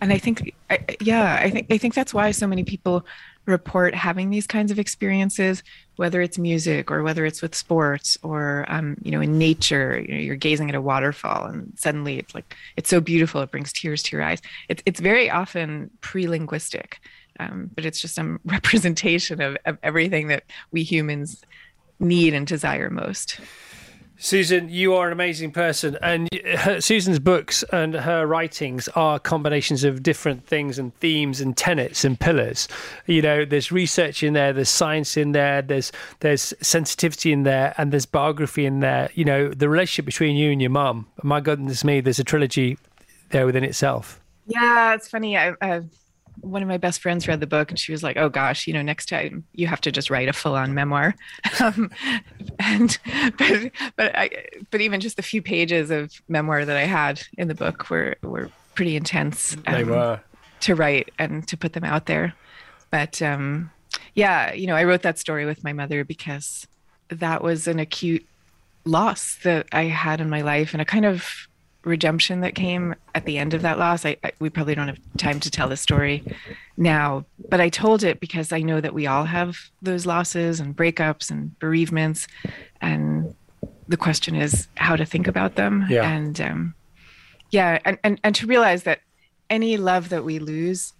and 0.00 0.12
I 0.12 0.18
think, 0.18 0.54
I, 0.70 0.78
yeah, 1.00 1.38
I 1.40 1.50
think 1.50 1.66
I 1.70 1.78
think 1.78 1.94
that's 1.94 2.12
why 2.12 2.32
so 2.32 2.46
many 2.46 2.64
people 2.64 3.06
report 3.46 3.94
having 3.94 4.30
these 4.30 4.46
kinds 4.46 4.70
of 4.70 4.78
experiences, 4.78 5.62
whether 5.96 6.22
it's 6.22 6.38
music 6.38 6.90
or 6.90 7.02
whether 7.02 7.26
it's 7.26 7.42
with 7.42 7.54
sports 7.54 8.16
or 8.22 8.64
um, 8.68 8.96
you 9.02 9.10
know 9.10 9.20
in 9.20 9.38
nature. 9.38 10.00
You 10.00 10.14
know, 10.14 10.20
you're 10.20 10.36
gazing 10.36 10.68
at 10.68 10.74
a 10.74 10.80
waterfall 10.80 11.46
and 11.46 11.72
suddenly 11.76 12.18
it's 12.18 12.34
like 12.34 12.56
it's 12.76 12.90
so 12.90 13.00
beautiful, 13.00 13.42
it 13.42 13.50
brings 13.50 13.72
tears 13.72 14.02
to 14.04 14.16
your 14.16 14.24
eyes. 14.24 14.40
It's 14.68 14.82
it's 14.86 15.00
very 15.00 15.30
often 15.30 15.90
pre-linguistic, 16.00 17.00
um, 17.38 17.70
but 17.74 17.84
it's 17.84 18.00
just 18.00 18.18
a 18.18 18.38
representation 18.44 19.40
of, 19.40 19.56
of 19.64 19.78
everything 19.82 20.28
that 20.28 20.44
we 20.72 20.82
humans 20.82 21.42
need 22.00 22.34
and 22.34 22.46
desire 22.46 22.90
most. 22.90 23.40
Susan, 24.16 24.68
you 24.68 24.94
are 24.94 25.06
an 25.08 25.12
amazing 25.12 25.50
person, 25.50 25.98
and 26.00 26.28
her, 26.56 26.80
Susan's 26.80 27.18
books 27.18 27.64
and 27.72 27.94
her 27.94 28.26
writings 28.26 28.88
are 28.94 29.18
combinations 29.18 29.82
of 29.82 30.02
different 30.02 30.46
things 30.46 30.78
and 30.78 30.94
themes 30.96 31.40
and 31.40 31.56
tenets 31.56 32.04
and 32.04 32.18
pillars. 32.18 32.68
You 33.06 33.22
know, 33.22 33.44
there's 33.44 33.72
research 33.72 34.22
in 34.22 34.32
there, 34.32 34.52
there's 34.52 34.68
science 34.68 35.16
in 35.16 35.32
there, 35.32 35.62
there's 35.62 35.90
there's 36.20 36.54
sensitivity 36.60 37.32
in 37.32 37.42
there, 37.42 37.74
and 37.76 37.92
there's 37.92 38.06
biography 38.06 38.66
in 38.66 38.80
there. 38.80 39.10
You 39.14 39.24
know, 39.24 39.48
the 39.48 39.68
relationship 39.68 40.04
between 40.04 40.36
you 40.36 40.52
and 40.52 40.60
your 40.60 40.70
mum. 40.70 41.06
My 41.22 41.40
goodness 41.40 41.82
me, 41.82 42.00
there's 42.00 42.20
a 42.20 42.24
trilogy 42.24 42.78
there 43.30 43.46
within 43.46 43.64
itself. 43.64 44.20
Yeah, 44.46 44.94
it's 44.94 45.08
funny. 45.08 45.36
I, 45.36 45.54
I 45.60 45.82
one 46.40 46.62
of 46.62 46.68
my 46.68 46.76
best 46.76 47.00
friends 47.00 47.28
read 47.28 47.40
the 47.40 47.46
book 47.46 47.70
and 47.70 47.78
she 47.78 47.92
was 47.92 48.02
like, 48.02 48.16
"Oh 48.16 48.28
gosh, 48.28 48.66
you 48.66 48.72
know, 48.72 48.82
next 48.82 49.08
time 49.08 49.44
you 49.52 49.66
have 49.66 49.80
to 49.82 49.92
just 49.92 50.10
write 50.10 50.28
a 50.28 50.32
full-on 50.32 50.74
memoir." 50.74 51.14
Um, 51.60 51.90
and 52.58 52.98
but 53.38 53.70
but 53.96 54.16
I 54.16 54.28
but 54.70 54.80
even 54.80 55.00
just 55.00 55.16
the 55.16 55.22
few 55.22 55.40
pages 55.40 55.90
of 55.90 56.12
memoir 56.28 56.64
that 56.64 56.76
I 56.76 56.84
had 56.84 57.22
in 57.38 57.48
the 57.48 57.54
book 57.54 57.88
were 57.90 58.16
were 58.22 58.50
pretty 58.74 58.96
intense. 58.96 59.56
They 59.66 59.82
um, 59.82 59.88
were. 59.88 60.20
to 60.60 60.74
write 60.74 61.12
and 61.18 61.46
to 61.48 61.56
put 61.56 61.72
them 61.72 61.84
out 61.84 62.06
there. 62.06 62.34
But 62.90 63.22
um, 63.22 63.70
yeah, 64.14 64.52
you 64.52 64.66
know, 64.66 64.74
I 64.74 64.84
wrote 64.84 65.02
that 65.02 65.18
story 65.18 65.46
with 65.46 65.64
my 65.64 65.72
mother 65.72 66.04
because 66.04 66.66
that 67.08 67.42
was 67.42 67.66
an 67.66 67.78
acute 67.78 68.26
loss 68.84 69.36
that 69.44 69.66
I 69.72 69.84
had 69.84 70.20
in 70.20 70.28
my 70.28 70.42
life 70.42 70.74
and 70.74 70.82
a 70.82 70.84
kind 70.84 71.06
of 71.06 71.48
redemption 71.84 72.40
that 72.40 72.54
came 72.54 72.94
at 73.14 73.24
the 73.24 73.38
end 73.38 73.54
of 73.54 73.62
that 73.62 73.78
loss. 73.78 74.04
I, 74.04 74.16
I 74.24 74.32
we 74.38 74.50
probably 74.50 74.74
don't 74.74 74.88
have 74.88 75.00
time 75.16 75.40
to 75.40 75.50
tell 75.50 75.68
the 75.68 75.76
story 75.76 76.24
now, 76.76 77.24
but 77.48 77.60
I 77.60 77.68
told 77.68 78.02
it 78.02 78.20
because 78.20 78.52
I 78.52 78.60
know 78.60 78.80
that 78.80 78.94
we 78.94 79.06
all 79.06 79.24
have 79.24 79.56
those 79.82 80.06
losses 80.06 80.60
and 80.60 80.76
breakups 80.76 81.30
and 81.30 81.58
bereavements, 81.58 82.26
and 82.80 83.34
the 83.88 83.96
question 83.96 84.34
is 84.34 84.68
how 84.76 84.96
to 84.96 85.04
think 85.04 85.26
about 85.26 85.56
them. 85.56 85.86
Yeah. 85.88 86.08
And 86.08 86.40
um, 86.40 86.74
yeah, 87.50 87.78
and, 87.84 87.98
and 88.02 88.20
and 88.24 88.34
to 88.36 88.46
realize 88.46 88.84
that 88.84 89.00
any 89.50 89.76
love 89.76 90.08
that 90.08 90.24
we 90.24 90.38
lose, 90.38 90.92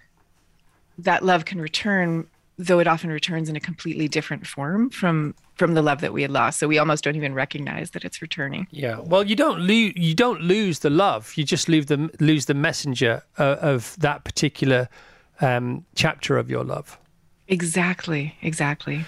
that 0.99 1.25
love 1.25 1.45
can 1.45 1.61
return, 1.61 2.27
though 2.59 2.79
it 2.79 2.87
often 2.87 3.11
returns 3.11 3.49
in 3.49 3.57
a 3.57 3.61
completely 3.61 4.09
different 4.09 4.47
form 4.47 4.91
from 4.91 5.35
from 5.55 5.75
the 5.75 5.83
love 5.83 6.01
that 6.01 6.13
we 6.13 6.23
had 6.23 6.31
lost. 6.31 6.59
So 6.59 6.69
we 6.69 6.79
almost 6.79 7.05
don't 7.05 7.17
even 7.17 7.35
recognize 7.35 7.91
that 7.93 8.05
it's 8.05 8.21
returning. 8.21 8.67
Yeah. 8.71 9.01
Well, 9.01 9.25
you 9.25 9.37
don't 9.37 9.61
lose. 9.61 9.93
You 9.97 10.15
don't 10.15 10.43
lose 10.43 10.81
the 10.81 10.91
love. 10.91 11.33
You 11.37 11.45
just 11.45 11.69
lose 11.69 11.87
the 11.87 12.11
lose 12.21 12.47
the 12.47 12.55
messenger 12.55 13.23
uh, 13.39 13.57
of 13.61 13.97
that 14.01 14.25
particular 14.25 14.89
um, 15.41 15.85
chapter 15.95 16.39
of 16.39 16.51
your 16.51 16.65
love. 16.65 16.99
Exactly. 17.49 18.37
Exactly. 18.43 19.05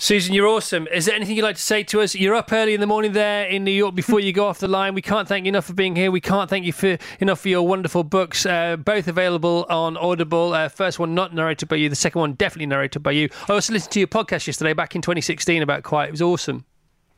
Susan, 0.00 0.32
you're 0.32 0.46
awesome. 0.46 0.86
Is 0.92 1.06
there 1.06 1.16
anything 1.16 1.34
you'd 1.34 1.42
like 1.42 1.56
to 1.56 1.62
say 1.62 1.82
to 1.82 2.00
us? 2.00 2.14
You're 2.14 2.36
up 2.36 2.52
early 2.52 2.72
in 2.72 2.80
the 2.80 2.86
morning 2.86 3.14
there 3.14 3.46
in 3.46 3.64
New 3.64 3.72
York 3.72 3.96
before 3.96 4.20
you 4.20 4.32
go 4.32 4.46
off 4.46 4.60
the 4.60 4.68
line. 4.68 4.94
We 4.94 5.02
can't 5.02 5.26
thank 5.26 5.44
you 5.44 5.48
enough 5.48 5.64
for 5.64 5.74
being 5.74 5.96
here. 5.96 6.12
We 6.12 6.20
can't 6.20 6.48
thank 6.48 6.64
you 6.64 6.72
for 6.72 6.98
enough 7.18 7.40
for 7.40 7.48
your 7.48 7.66
wonderful 7.66 8.04
books, 8.04 8.46
uh, 8.46 8.76
both 8.76 9.08
available 9.08 9.66
on 9.68 9.96
Audible. 9.96 10.52
Uh, 10.52 10.68
first 10.68 11.00
one 11.00 11.16
not 11.16 11.34
narrated 11.34 11.68
by 11.68 11.74
you, 11.74 11.88
the 11.88 11.96
second 11.96 12.20
one 12.20 12.34
definitely 12.34 12.66
narrated 12.66 13.00
by 13.00 13.10
you. 13.10 13.28
I 13.48 13.54
also 13.54 13.72
listened 13.72 13.90
to 13.90 13.98
your 13.98 14.06
podcast 14.06 14.46
yesterday 14.46 14.72
back 14.72 14.94
in 14.94 15.02
2016 15.02 15.62
about 15.62 15.82
Quiet. 15.82 16.10
It 16.10 16.12
was 16.12 16.22
awesome. 16.22 16.64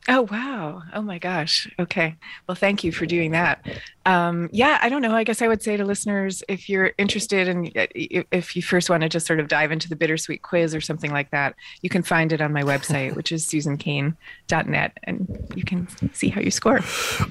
Oh 0.09 0.23
wow! 0.23 0.83
Oh 0.95 1.03
my 1.03 1.19
gosh. 1.19 1.71
Okay. 1.79 2.17
Well, 2.47 2.55
thank 2.55 2.83
you 2.83 2.91
for 2.91 3.05
doing 3.05 3.33
that. 3.33 3.67
Um, 4.07 4.49
yeah, 4.51 4.79
I 4.81 4.89
don't 4.89 5.03
know. 5.03 5.15
I 5.15 5.25
guess 5.25 5.43
I 5.43 5.49
would 5.49 5.63
say 5.63 5.77
to 5.77 5.85
listeners, 5.85 6.43
if 6.49 6.71
you're 6.71 6.93
interested 6.97 7.49
and 7.49 7.71
if 7.75 8.57
you 8.57 8.63
first 8.63 8.89
want 8.89 9.03
to 9.03 9.11
just 9.11 9.27
sort 9.27 9.41
of 9.41 9.49
dive 9.49 9.71
into 9.71 9.91
the 9.91 9.97
bittersweet 9.97 10.41
quiz 10.43 10.75
or 10.75 10.81
something 10.81 11.13
like 11.13 11.31
that, 11.33 11.55
you 11.83 11.91
can 11.91 12.03
find 12.03 12.33
it 12.33 12.41
on 12.41 12.51
my 12.53 12.63
website, 12.63 13.15
which 13.15 13.31
is 13.31 13.45
susancain.net, 13.47 14.99
and 15.05 15.53
you 15.55 15.65
can 15.65 15.87
see 16.15 16.29
how 16.29 16.41
you 16.41 16.51
score. 16.51 16.81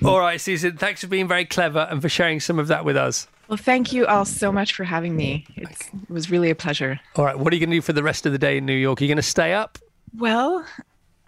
All 0.05 0.19
right, 0.19 0.39
Susan. 0.39 0.77
Thanks 0.77 1.01
for 1.01 1.07
being 1.07 1.27
very 1.27 1.45
clever 1.45 1.87
and 1.89 2.01
for 2.01 2.09
sharing 2.09 2.39
some 2.39 2.59
of 2.59 2.67
that 2.67 2.85
with 2.85 2.95
us. 2.95 3.27
Well, 3.47 3.57
thank 3.57 3.91
you 3.91 4.05
all 4.05 4.25
so 4.25 4.51
much 4.51 4.75
for 4.75 4.83
having 4.83 5.15
me. 5.15 5.47
It's, 5.55 5.87
it 5.87 6.09
was 6.09 6.29
really 6.29 6.51
a 6.51 6.55
pleasure. 6.55 6.99
All 7.15 7.25
right. 7.25 7.37
What 7.37 7.51
are 7.51 7.55
you 7.55 7.59
going 7.59 7.71
to 7.71 7.77
do 7.77 7.81
for 7.81 7.93
the 7.93 8.03
rest 8.03 8.27
of 8.27 8.31
the 8.31 8.37
day 8.37 8.57
in 8.57 8.65
New 8.67 8.73
York? 8.75 9.01
Are 9.01 9.03
you 9.03 9.07
going 9.07 9.15
to 9.15 9.23
stay 9.23 9.53
up? 9.53 9.79
Well, 10.15 10.63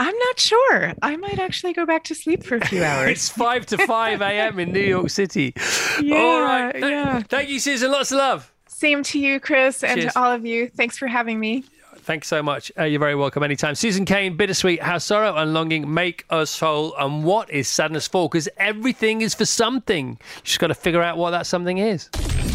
I'm 0.04 0.18
not 0.18 0.40
sure. 0.40 0.94
I 1.04 1.16
might 1.18 1.38
actually 1.38 1.74
go 1.74 1.86
back 1.86 2.04
to 2.06 2.16
sleep 2.16 2.44
for 2.44 2.56
a 2.56 2.66
few 2.68 2.84
hours. 2.92 3.12
It's 3.12 3.30
5 3.30 3.66
to 3.68 3.78
5 3.86 4.22
a.m. 4.30 4.58
in 4.60 4.72
New 4.72 4.80
York 4.80 5.12
City. 5.12 5.54
Yeah, 6.02 6.16
All 6.18 6.42
right. 6.42 6.72
Th- 6.72 6.84
yeah. 6.84 7.22
Thank 7.30 7.50
you, 7.50 7.60
Susan. 7.60 7.92
Lots 7.92 8.12
of 8.12 8.18
love. 8.18 8.52
Same 8.68 9.04
to 9.04 9.20
you, 9.20 9.40
Chris, 9.40 9.84
and 9.84 10.02
Cheers. 10.02 10.14
to 10.14 10.20
all 10.20 10.32
of 10.32 10.44
you. 10.44 10.70
Thanks 10.70 10.98
for 10.98 11.06
having 11.08 11.40
me. 11.40 11.64
Thanks 12.00 12.28
so 12.28 12.42
much. 12.42 12.72
Uh, 12.80 12.86
you're 12.86 13.00
very 13.00 13.14
welcome 13.14 13.44
anytime. 13.44 13.76
Susan 13.76 14.06
Cain, 14.06 14.36
Bittersweet, 14.36 14.82
How 14.82 14.98
Sorrow 14.98 15.36
and 15.36 15.54
Longing 15.54 15.94
Make 15.94 16.26
Us 16.32 16.60
Whole. 16.60 16.96
And 16.98 17.24
what 17.24 17.52
is 17.52 17.68
sadness 17.68 18.08
for? 18.08 18.28
Because 18.28 18.50
everything 18.58 19.22
is 19.22 19.36
for 19.36 19.46
something. 19.46 20.10
You 20.38 20.42
just 20.44 20.58
got 20.60 20.68
to 20.68 20.74
figure 20.74 21.04
out 21.04 21.18
what 21.18 21.30
that 21.30 21.46
something 21.46 21.78
is. 21.78 22.10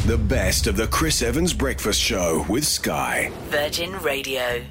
The 0.06 0.18
best 0.18 0.66
of 0.66 0.76
the 0.76 0.88
Chris 0.88 1.22
Evans 1.22 1.52
Breakfast 1.52 2.00
Show 2.00 2.44
with 2.48 2.66
Sky. 2.66 3.30
Virgin 3.50 3.92
Radio. 4.00 4.64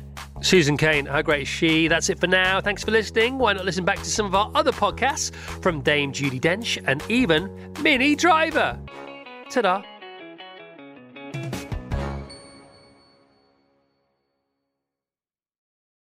Susan 0.45 0.77
Cain, 0.77 1.07
how 1.07 1.23
great 1.23 1.41
is 1.41 1.47
she? 1.47 1.87
That's 1.87 2.07
it 2.07 2.19
for 2.19 2.27
now. 2.27 2.61
Thanks 2.61 2.83
for 2.83 2.91
listening. 2.91 3.39
Why 3.39 3.53
not 3.53 3.65
listen 3.65 3.83
back 3.83 3.97
to 3.97 4.05
some 4.05 4.27
of 4.27 4.35
our 4.35 4.51
other 4.53 4.71
podcasts 4.71 5.33
from 5.33 5.81
Dame 5.81 6.11
Judi 6.11 6.39
Dench 6.39 6.79
and 6.85 7.03
even 7.09 7.73
Minnie 7.81 8.15
Driver? 8.15 8.79
Ta 9.49 9.61
da. 9.61 9.94